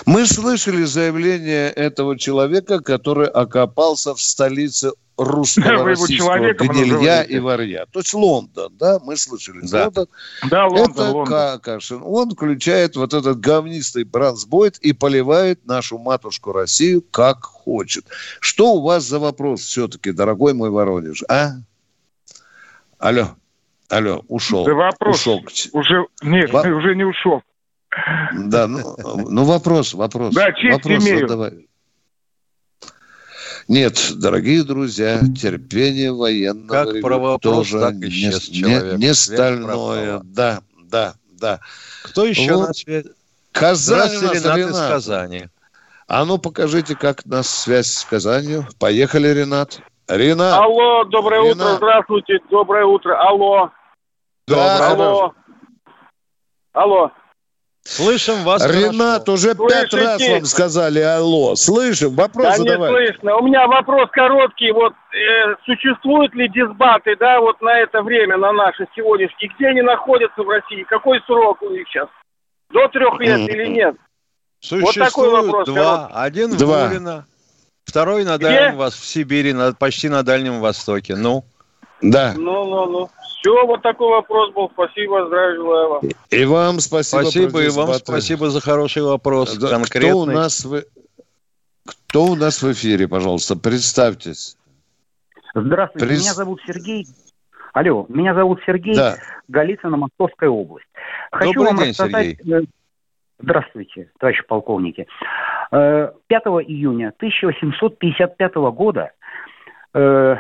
Мы 0.07 0.25
слышали 0.25 0.85
заявление 0.85 1.69
этого 1.69 2.17
человека, 2.17 2.79
который 2.79 3.27
окопался 3.27 4.15
в 4.15 4.23
столице 4.23 4.93
русского 5.17 5.83
Вы 5.83 5.91
российского 5.91 6.53
гнилья 6.53 7.25
и 7.25 7.41
варья. 7.41 7.87
То 7.87 7.99
есть 7.99 8.15
Лондон, 8.15 8.73
да, 8.79 9.01
мы 9.03 9.17
слышали. 9.17 9.61
Да. 9.67 9.85
Лондон. 9.85 10.07
Да, 10.49 10.67
Лондон, 10.67 10.91
Это 10.91 11.11
Лондон. 11.11 11.61
Кашин. 11.61 12.01
Он 12.05 12.31
включает 12.31 12.95
вот 12.95 13.15
этот 13.15 13.41
говнистый 13.41 14.05
бронзбойт 14.05 14.79
и 14.79 14.93
поливает 14.93 15.67
нашу 15.67 15.99
матушку 15.99 16.53
Россию 16.53 17.03
как 17.03 17.43
хочет. 17.45 18.05
Что 18.39 18.75
у 18.75 18.83
вас 18.83 19.05
за 19.05 19.19
вопрос 19.19 19.63
все-таки, 19.63 20.13
дорогой 20.13 20.55
мой 20.55 20.71
Воронеж, 20.71 21.25
а? 21.29 21.53
Алло, 22.99 23.31
алло, 23.89 24.23
ушел. 24.29 24.65
Да 24.65 24.75
вопрос 24.75 25.17
Ушел. 25.21 25.45
уже 25.73 26.07
нет, 26.23 26.53
Во- 26.53 26.61
уже 26.61 26.95
не 26.95 27.05
ушел. 27.05 27.43
Да, 28.35 28.67
ну, 28.67 28.97
ну 29.29 29.45
вопрос, 29.45 29.95
вопрос. 29.95 30.35
Да, 30.35 30.53
честь 30.53 30.85
вопрос 30.85 31.05
имею. 31.05 31.21
задавай. 31.29 31.67
Нет, 33.69 34.13
дорогие 34.17 34.63
друзья, 34.63 35.21
терпение 35.37 36.13
военного 36.13 36.85
Как 36.85 37.03
вопрос, 37.03 37.41
тоже 37.41 37.81
так 37.81 37.95
не, 37.95 38.09
исчез 38.09 38.49
не- 38.49 38.55
человек. 38.55 38.99
не 38.99 39.15
Связь 39.15 39.19
стальное. 39.39 40.21
Да, 40.25 40.61
да, 40.85 41.15
да. 41.33 41.61
Кто 42.05 42.25
еще 42.25 42.55
Вот. 42.55 42.69
на 42.69 42.75
связи? 42.75 43.11
Казань 43.53 44.17
у 44.17 44.21
нас, 44.23 44.35
Ренат 44.35 44.59
из. 44.59 44.77
Казани. 44.79 45.49
А 46.07 46.25
ну 46.25 46.39
покажите, 46.39 46.95
как 46.95 47.23
у 47.25 47.29
нас 47.31 47.49
связь 47.49 47.89
с 47.91 48.05
Казанью. 48.05 48.69
Поехали, 48.79 49.27
Ренат. 49.29 49.81
Ренат. 50.07 50.61
Алло, 50.61 51.03
доброе 51.05 51.43
Ренат. 51.43 51.57
утро, 51.57 51.77
здравствуйте, 51.79 52.39
доброе 52.51 52.85
утро. 52.85 53.19
Алло, 53.21 53.71
Да, 54.47 54.91
алло, 54.91 55.35
алло. 56.73 57.11
Слышим 57.89 58.43
вас 58.43 58.67
Ренат, 58.67 59.29
уже 59.29 59.55
пять 59.55 59.91
Слышите? 59.91 59.97
раз 59.97 60.29
вам 60.29 60.45
сказали 60.45 60.99
алло. 61.01 61.55
Слышим, 61.55 62.15
вопрос 62.17 62.45
да 62.47 62.59
не 62.59 62.69
задавай. 62.69 62.91
слышно. 62.91 63.37
У 63.37 63.47
меня 63.47 63.67
вопрос 63.69 64.09
короткий. 64.11 64.73
Вот 64.73 64.93
э, 65.13 65.55
существуют 65.65 66.35
ли 66.35 66.49
дисбаты, 66.49 67.15
да, 67.19 67.41
вот 67.41 67.61
на 67.63 67.79
это 67.79 68.03
время, 68.03 68.37
на 68.39 68.53
наши 68.53 68.87
сегодняшние? 68.97 69.51
Где 69.57 69.69
они 69.69 69.83
находятся 69.83 70.43
в 70.43 70.49
России? 70.49 70.83
Какой 70.89 71.21
срок 71.27 71.63
у 71.63 71.71
них 71.71 71.87
сейчас? 71.89 72.09
До 72.71 72.89
трех 72.89 73.21
лет 73.21 73.39
Мгм. 73.39 73.49
или 73.49 73.67
нет? 73.69 73.95
Существует 74.61 74.97
Вот 74.97 75.05
такой 75.07 75.31
вопрос 75.31 75.67
два. 75.69 75.97
короткий. 76.09 76.15
Один 76.19 76.57
Два. 76.57 76.85
в 76.87 76.89
Гурино, 76.89 77.25
второй 77.85 78.25
на 78.25 78.37
Где? 78.37 78.47
Дальнем 78.49 78.81
Вос- 78.81 79.01
в 79.01 79.07
Сибири, 79.07 79.53
на, 79.53 79.73
почти 79.75 80.09
на 80.09 80.25
Дальнем 80.25 80.61
Востоке. 80.61 81.15
Ну, 81.15 81.45
Да. 82.03 82.35
Ну, 82.37 82.65
ну, 82.65 82.87
ну. 82.87 83.09
Все, 83.41 83.67
вот 83.67 83.83
такой 83.83 84.09
вопрос 84.09 84.53
был. 84.53 84.71
Спасибо, 84.73 85.27
здравия 85.27 85.57
желаю 85.57 85.89
вам. 85.91 86.01
И 86.31 86.45
вам 86.45 86.81
спасибо. 86.81 87.23
спасибо 87.23 87.63
и 87.63 87.69
вам 87.69 87.95
спасибо 87.95 88.51
за 88.51 88.61
хороший 88.61 89.03
вопрос. 89.03 89.57
Да, 89.57 89.71
конкретный. 89.71 90.11
Кто 90.11 90.19
у 90.19 90.27
нас 90.27 90.65
в... 90.65 90.83
Кто 92.09 92.25
у 92.25 92.35
нас 92.35 92.63
в 92.63 92.73
эфире, 92.73 93.07
пожалуйста, 93.09 93.57
представьтесь. 93.57 94.57
Здравствуйте, 95.55 96.07
Прис- 96.07 96.21
меня 96.21 96.35
зовут 96.35 96.61
Сергей. 96.67 97.07
Алло, 97.73 98.07
меня 98.09 98.35
зовут 98.35 98.61
Сергей 98.67 98.95
Да. 98.95 99.17
Голицына, 99.49 99.97
Московская 99.97 100.49
область. 100.49 100.87
Хочу 101.31 101.53
Добрый 101.53 101.73
вам 101.73 101.79
день, 101.79 101.91
рассказать, 101.91 102.37
э, 102.47 102.63
Здравствуйте, 103.39 104.11
товарищи 104.19 104.43
полковники. 104.47 105.07
Э, 105.71 106.11
5 106.27 106.43
июня 106.67 107.13
1855 107.17 108.55
года 108.55 109.13
э, 109.93 110.37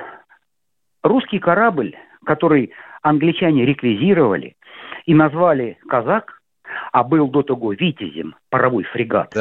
русский 1.08 1.38
корабль, 1.38 1.96
который 2.24 2.72
англичане 3.02 3.64
реквизировали 3.64 4.56
и 5.04 5.14
назвали 5.14 5.78
«Казак», 5.88 6.40
а 6.92 7.04
был 7.04 7.28
до 7.28 7.42
того 7.42 7.72
«Витязем», 7.72 8.34
паровой 8.50 8.84
фрегат, 8.84 9.32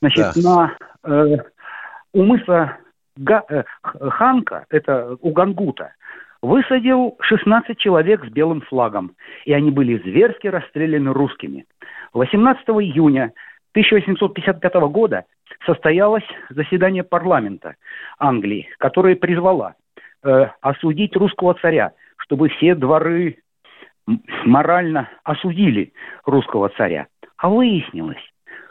значит, 0.00 0.26
да. 0.42 0.72
на 1.04 1.12
э, 1.12 1.36
у 2.12 2.22
мыса 2.24 2.78
Га- 3.16 3.44
э, 3.48 3.62
Ханка, 3.82 4.66
это 4.70 5.16
у 5.20 5.32
Гангута, 5.32 5.92
высадил 6.42 7.16
16 7.20 7.78
человек 7.78 8.24
с 8.24 8.28
белым 8.28 8.60
флагом, 8.62 9.12
и 9.44 9.52
они 9.52 9.70
были 9.70 9.98
зверски 9.98 10.48
расстреляны 10.48 11.12
русскими. 11.12 11.66
18 12.12 12.64
июня 12.68 13.32
1855 13.72 14.74
года 14.90 15.24
состоялось 15.64 16.24
заседание 16.50 17.02
парламента 17.02 17.76
Англии, 18.18 18.68
которое 18.78 19.16
призвало 19.16 19.74
э, 20.26 20.50
осудить 20.60 21.16
русского 21.16 21.54
царя, 21.54 21.92
чтобы 22.18 22.48
все 22.48 22.74
дворы 22.74 23.38
морально 24.44 25.08
осудили 25.24 25.92
русского 26.24 26.68
царя. 26.70 27.06
А 27.36 27.48
выяснилось, 27.48 28.22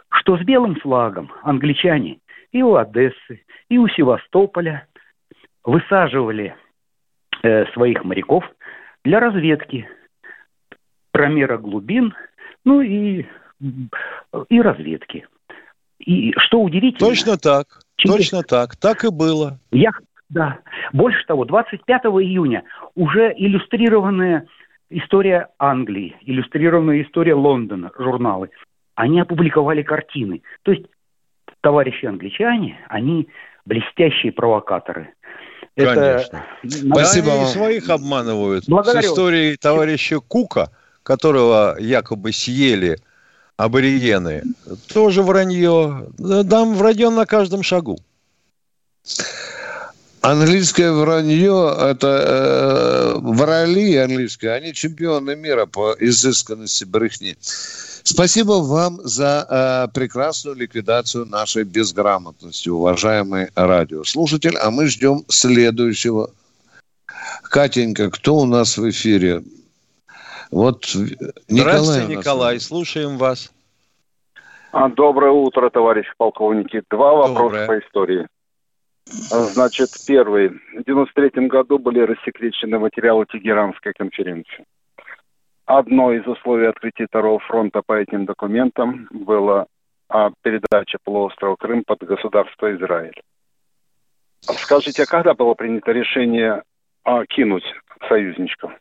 что 0.09 0.37
с 0.37 0.41
белым 0.41 0.75
флагом 0.75 1.31
англичане 1.43 2.19
и 2.51 2.63
у 2.63 2.75
Одессы, 2.75 3.43
и 3.69 3.77
у 3.77 3.87
Севастополя 3.89 4.87
высаживали 5.63 6.55
э, 7.43 7.65
своих 7.73 8.03
моряков 8.03 8.43
для 9.03 9.19
разведки 9.19 9.87
промера 11.11 11.57
глубин, 11.57 12.13
ну 12.63 12.81
и, 12.81 13.25
и 14.49 14.61
разведки. 14.61 15.27
И 15.99 16.33
что 16.37 16.61
удивительно... 16.61 17.09
Точно 17.09 17.37
так, 17.37 17.67
точно 17.95 18.43
так, 18.43 18.75
так 18.75 19.03
и 19.05 19.09
было. 19.09 19.59
Я, 19.71 19.91
да. 20.29 20.59
Больше 20.93 21.25
того, 21.27 21.45
25 21.45 22.01
июня 22.05 22.63
уже 22.95 23.33
иллюстрированная 23.37 24.47
история 24.89 25.49
Англии, 25.59 26.15
иллюстрированная 26.21 27.03
история 27.03 27.33
Лондона, 27.35 27.91
журналы, 27.97 28.49
они 28.95 29.19
опубликовали 29.19 29.81
картины. 29.81 30.41
То 30.63 30.71
есть 30.71 30.85
товарищи 31.61 32.05
англичане, 32.05 32.79
они 32.89 33.27
блестящие 33.65 34.31
провокаторы. 34.31 35.13
Конечно. 35.75 36.45
надо- 36.63 37.01
Да 37.03 37.33
они 37.33 37.43
и 37.43 37.45
своих 37.47 37.89
обманывают. 37.89 38.63
Благодарю. 38.67 39.01
С 39.01 39.05
историей 39.05 39.57
товарища 39.57 40.19
Кука, 40.21 40.69
которого 41.03 41.75
якобы 41.79 42.31
съели 42.31 42.97
аборигены, 43.57 44.43
тоже 44.93 45.21
вранье. 45.21 46.07
Да, 46.17 46.43
Там 46.43 46.75
вранье 46.75 47.09
на 47.09 47.25
каждом 47.25 47.61
шагу. 47.63 47.97
Английское 50.25 50.91
вранье, 50.91 51.71
это 51.79 52.07
э, 52.07 53.19
врали 53.19 53.95
английское, 53.97 54.53
они 54.53 54.73
чемпионы 54.73 55.35
мира 55.35 55.67
по 55.67 55.95
изысканности 55.99 56.83
брехни. 56.83 57.35
Спасибо 57.39 58.53
вам 58.53 58.99
за 59.03 59.45
э, 59.47 59.93
прекрасную 59.93 60.55
ликвидацию 60.55 61.27
нашей 61.27 61.63
безграмотности, 61.63 62.69
уважаемый 62.69 63.49
радиослушатель. 63.55 64.57
А 64.57 64.71
мы 64.71 64.87
ждем 64.87 65.25
следующего. 65.27 66.31
Катенька, 67.43 68.09
кто 68.09 68.37
у 68.37 68.45
нас 68.45 68.79
в 68.79 68.89
эфире? 68.89 69.43
Вот 70.49 70.87
Николай. 70.95 71.21
Здравствуйте. 71.47 72.15
Николай, 72.15 72.59
слушаем 72.59 73.17
вас. 73.17 73.51
А, 74.71 74.89
Доброе 74.89 75.33
утро, 75.33 75.69
товарищи 75.69 76.09
полковники. 76.17 76.81
Два 76.89 77.13
вопроса 77.13 77.57
Доброе. 77.57 77.67
по 77.67 77.79
истории. 77.79 78.27
Значит, 79.07 79.89
первый. 80.07 80.49
В 80.49 80.83
93 80.85 81.47
году 81.47 81.79
были 81.79 81.99
рассекречены 81.99 82.79
материалы 82.79 83.25
Тегеранской 83.25 83.93
конференции. 83.93 84.65
Одно 85.65 86.11
из 86.13 86.25
условий 86.27 86.67
открытия 86.67 87.07
Второго 87.07 87.39
фронта 87.39 87.81
по 87.85 87.93
этим 87.93 88.25
документам 88.25 89.07
было 89.11 89.67
передача 90.43 90.97
полуострова 91.03 91.55
Крым 91.55 91.83
под 91.85 91.99
государство 91.99 92.73
Израиль. 92.75 93.19
Скажите, 94.41 95.03
а 95.03 95.05
когда 95.07 95.33
было 95.33 95.55
принято 95.55 95.91
решение 95.91 96.61
а, 97.03 97.25
кинуть 97.25 97.65
союзничков? 98.07 98.71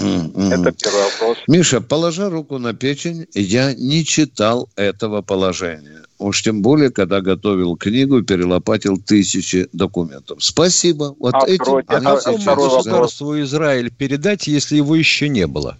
Это 0.00 0.72
первый 0.72 1.02
вопрос. 1.04 1.38
Миша, 1.46 1.80
положа 1.80 2.30
руку 2.30 2.58
на 2.58 2.74
печень, 2.74 3.26
я 3.34 3.74
не 3.74 4.04
читал 4.04 4.68
этого 4.76 5.22
положения. 5.22 6.02
Уж 6.18 6.42
тем 6.42 6.60
более, 6.62 6.90
когда 6.90 7.20
готовил 7.20 7.76
книгу 7.76 8.18
и 8.18 8.22
перелопатил 8.22 8.98
тысячи 8.98 9.68
документов. 9.72 10.42
Спасибо. 10.44 11.14
Вот 11.18 11.34
этим 11.46 11.76
А 11.76 11.78
они 11.78 11.86
какому 11.86 12.18
сейчас 12.18 12.24
занимаются. 12.24 12.76
государству 12.90 13.40
Израиль 13.40 13.90
передать, 13.90 14.46
если 14.46 14.76
его 14.76 14.96
еще 14.96 15.28
не 15.28 15.46
было? 15.46 15.76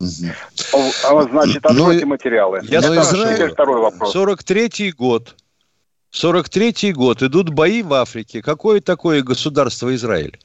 А, 0.00 0.06
Значит, 1.30 1.64
Ну, 1.64 1.70
откройте 1.70 2.02
и- 2.02 2.04
материалы. 2.04 2.60
Я 2.68 2.78
Это 2.78 2.92
спрашиваю. 2.92 3.34
теперь 3.34 3.50
второй 3.52 3.80
вопрос. 3.80 4.14
43-й 4.14 4.92
год. 4.92 5.34
43-й 6.12 6.92
год. 6.92 7.22
Идут 7.22 7.50
бои 7.50 7.82
в 7.82 7.92
Африке. 7.94 8.42
Какое 8.42 8.80
такое 8.80 9.22
государство 9.22 9.94
Израиль? 9.94 10.38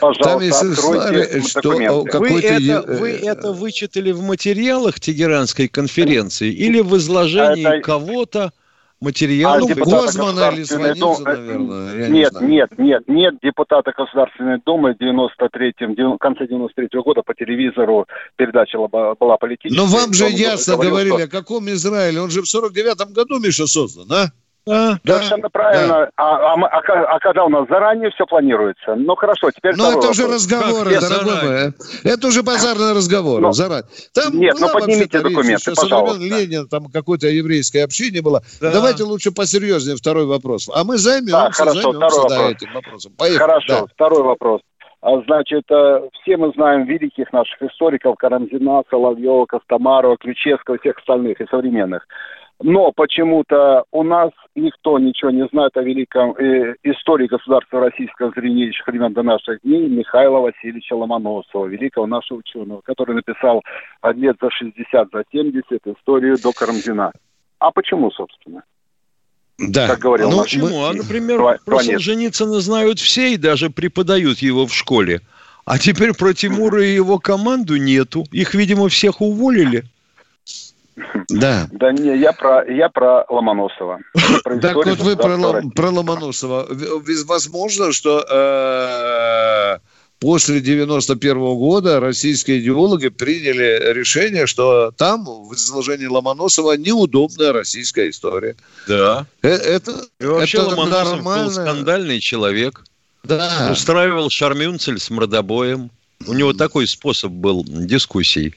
Пожалуйста, 0.00 0.44
есть 0.44 0.62
откройте 0.78 1.40
что, 1.48 1.62
документы. 1.62 1.94
Вы 1.96 2.04
какой-то 2.10 2.46
это, 2.48 2.62
е- 2.62 2.80
вы 2.80 3.10
это 3.10 3.52
вычитали 3.52 4.12
в 4.12 4.22
материалах 4.22 5.00
Тегеранской 5.00 5.68
конференции 5.68 6.50
или 6.52 6.80
в 6.80 6.96
изложении 6.96 7.66
Это- 7.66 7.82
кого-то 7.82 8.52
А 8.98 9.04
материалов? 9.04 9.68
депутата 9.68 9.96
Гозмана 10.06 10.50
или 10.54 10.98
Думы- 10.98 11.24
наверное, 11.24 11.98
я 11.98 12.08
не 12.08 12.18
Нет, 12.20 12.32
нет, 12.40 12.70
нет, 12.78 13.02
нет, 13.08 13.34
депутата 13.42 13.92
Государственной 13.96 14.58
Думы 14.64 14.94
в 14.94 14.96
93-м, 15.02 15.94
дев- 15.94 16.14
в 16.14 16.18
конце 16.18 16.46
93 16.46 17.02
года 17.02 17.22
по 17.22 17.34
телевизору 17.34 18.06
передача 18.36 18.78
была, 18.78 19.36
политическая. 19.36 19.76
Но 19.76 19.86
вам 19.86 20.12
же 20.14 20.28
ясно 20.30 20.74
говорил, 20.74 20.90
говорили, 20.92 21.12
что- 21.14 21.24
о 21.24 21.28
каком 21.28 21.68
Израиле. 21.70 22.20
Он 22.22 22.30
же 22.30 22.40
в 22.42 22.46
49-м 22.46 23.12
году, 23.12 23.38
Миша, 23.38 23.66
создан, 23.66 24.06
а? 24.10 24.32
Совершенно 24.66 25.48
правильно. 25.48 26.10
А, 26.16 26.54
а 26.54 26.54
а 26.54 26.82
ка- 26.82 27.06
а 27.08 27.18
когда 27.20 27.44
у 27.44 27.48
нас 27.48 27.68
заранее 27.68 28.10
все 28.10 28.26
планируется? 28.26 28.96
Ну 28.96 29.14
хорошо, 29.14 29.50
теперь 29.52 29.74
Ну, 29.76 29.90
это 29.90 30.10
уже 30.10 30.22
вопрос. 30.22 30.34
разговоры, 30.50 31.00
дорогой 31.00 31.42
мой. 31.42 31.72
Это 32.04 32.26
уже 32.26 32.42
базарные 32.42 32.92
разговоры. 32.92 33.42
Ну, 33.42 33.52
заранее. 33.52 33.84
Там 34.12 34.34
нет, 34.38 34.56
ну, 34.58 34.68
поднимите 34.72 35.20
документы, 35.20 35.72
пожалуйста. 35.74 36.20
Ленина, 36.20 36.66
там 36.66 36.86
какое-то 36.86 37.28
еврейское 37.28 37.84
общение 37.84 38.22
было. 38.22 38.42
Да. 38.60 38.72
Давайте 38.72 39.04
лучше 39.04 39.30
посерьезнее 39.30 39.96
второй 39.96 40.26
вопрос. 40.26 40.68
А 40.74 40.82
мы 40.82 40.96
займемся, 40.98 41.32
Да, 41.32 41.50
хорошо, 41.52 41.80
займемся 41.82 42.08
второй 42.08 42.28
да, 42.28 42.36
вопрос. 42.36 42.52
этим 42.62 42.72
вопросом. 42.74 43.12
Поехали. 43.16 43.38
Хорошо, 43.38 43.80
Да. 43.80 43.86
второй 43.94 44.22
вопрос. 44.22 44.60
А, 45.02 45.20
Значит, 45.26 45.64
э, 45.70 46.00
все 46.22 46.36
мы 46.36 46.50
знаем 46.56 46.86
великих 46.86 47.32
наших 47.32 47.62
историков 47.62 48.16
Карамзина, 48.16 48.82
Соловьева, 48.90 49.46
Костомарова, 49.46 50.16
Ключевского 50.16 50.78
всех 50.78 50.98
остальных 50.98 51.40
и 51.40 51.46
современных. 51.48 52.02
Но 52.62 52.90
почему-то 52.92 53.84
у 53.92 54.02
нас 54.02 54.30
никто 54.54 54.98
ничего 54.98 55.30
не 55.30 55.46
знает 55.48 55.76
о 55.76 55.82
великом 55.82 56.34
э, 56.38 56.74
истории 56.84 57.26
государства 57.26 57.80
российского 57.80 58.30
с 58.30 58.34
древнейших 58.34 58.86
времен 58.86 59.12
до 59.12 59.22
наших 59.22 59.60
дней 59.62 59.88
Михаила 59.88 60.38
Васильевича 60.38 60.94
Ломоносова, 60.94 61.66
великого 61.66 62.06
нашего 62.06 62.38
ученого, 62.38 62.80
который 62.80 63.14
написал 63.14 63.62
лет 64.14 64.36
за 64.40 64.50
60, 64.50 65.08
за 65.12 65.24
70 65.30 65.86
историю 65.86 66.38
до 66.42 66.52
Карамзина. 66.52 67.12
А 67.58 67.70
почему, 67.72 68.10
собственно? 68.10 68.62
Да. 69.58 69.86
Как 69.86 69.98
говорил 69.98 70.30
Ну, 70.30 70.42
почему? 70.42 70.84
А, 70.84 70.92
например, 70.92 71.40
Тва- 71.40 71.58
про. 71.64 71.80
Солженицына 71.80 72.60
знают 72.60 72.98
все 72.98 73.34
и 73.34 73.36
даже 73.36 73.70
преподают 73.70 74.38
его 74.38 74.66
в 74.66 74.74
школе. 74.74 75.20
А 75.64 75.78
теперь 75.78 76.14
про 76.14 76.32
Тимура 76.32 76.82
и 76.82 76.94
его 76.94 77.18
команду 77.18 77.76
нету. 77.76 78.24
Их, 78.30 78.54
видимо, 78.54 78.88
всех 78.88 79.20
уволили. 79.20 79.84
Да. 81.28 81.68
Да 81.72 81.92
не, 81.92 82.16
я 82.18 82.32
про, 82.32 82.64
я 82.64 82.88
про 82.88 83.24
Ломоносова. 83.28 84.00
Про 84.42 84.58
Так 84.60 84.76
вот 84.76 84.98
вы 84.98 85.16
про, 85.16 85.62
про 85.74 85.90
Ломоносова. 85.90 86.66
Возможно, 87.26 87.92
что 87.92 88.24
э, 88.28 89.78
после 90.18 90.60
91 90.60 91.38
года 91.38 92.00
российские 92.00 92.60
идеологи 92.60 93.08
приняли 93.08 93.92
решение, 93.92 94.46
что 94.46 94.90
там 94.96 95.24
в 95.24 95.54
изложении 95.54 96.06
Ломоносова 96.06 96.76
неудобная 96.76 97.52
российская 97.52 98.08
история. 98.08 98.56
Да. 98.88 99.26
Э, 99.42 99.48
Это, 99.50 99.92
И 100.18 100.24
вообще 100.24 100.58
это 100.58 100.68
Ломоносов 100.68 101.22
был 101.22 101.50
скандальный 101.50 102.20
человек. 102.20 102.84
Да. 103.24 103.68
Устраивал 103.72 104.30
шармюнцель 104.30 104.98
с 104.98 105.10
мордобоем. 105.10 105.90
У 106.26 106.32
него 106.32 106.52
такой 106.54 106.86
способ 106.86 107.32
был 107.32 107.64
дискуссий. 107.66 108.54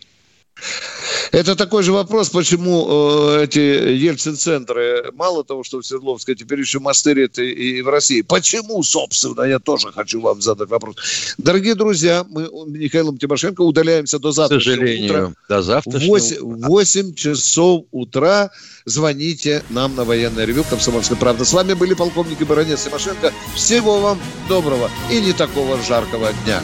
Это 1.32 1.55
такой 1.55 1.84
же 1.84 1.91
вопрос, 1.91 2.30
почему 2.30 3.38
э, 3.38 3.43
эти 3.43 3.60
Ельцин-центры, 3.60 5.12
мало 5.14 5.43
того, 5.43 5.64
что 5.64 5.80
в 5.80 5.86
Свердловске, 5.86 6.36
теперь 6.36 6.60
еще 6.60 6.80
Мастерит 6.80 7.38
и, 7.38 7.51
и 7.51 7.82
в 7.82 7.89
России. 7.89 8.22
Почему, 8.22 8.82
собственно, 8.84 9.43
я 9.43 9.60
тоже 9.60 9.91
хочу 9.91 10.22
вам 10.22 10.41
задать 10.41 10.70
вопрос. 10.70 10.95
Дорогие 11.38 11.76
друзья, 11.76 12.26
мы 12.28 12.49
Михаилом 12.68 13.18
Тимошенко 13.18 13.62
удаляемся 13.62 14.20
до 14.20 14.32
завтра. 14.32 14.60
К 14.60 14.64
сожалению, 14.64 15.05
утра. 15.05 15.34
до 15.47 15.62
завтрашнего 15.62 16.12
8, 16.12 16.38
8 16.41 17.14
часов 17.14 17.86
утра 17.91 18.49
звоните 18.86 19.64
нам 19.70 19.95
на 19.95 20.03
военное 20.03 20.45
ревю 20.45 20.64
«Комсомольская 20.64 21.18
правда». 21.18 21.45
С 21.45 21.53
вами 21.53 21.74
были 21.74 21.93
полковник 21.93 22.41
и 22.41 22.45
баронец 22.45 22.84
Тимошенко. 22.84 23.32
Всего 23.55 23.99
вам 23.99 24.20
доброго 24.47 24.89
и 25.12 25.22
не 25.22 25.34
такого 25.34 25.82
жаркого 25.84 26.34
дня. 26.45 26.62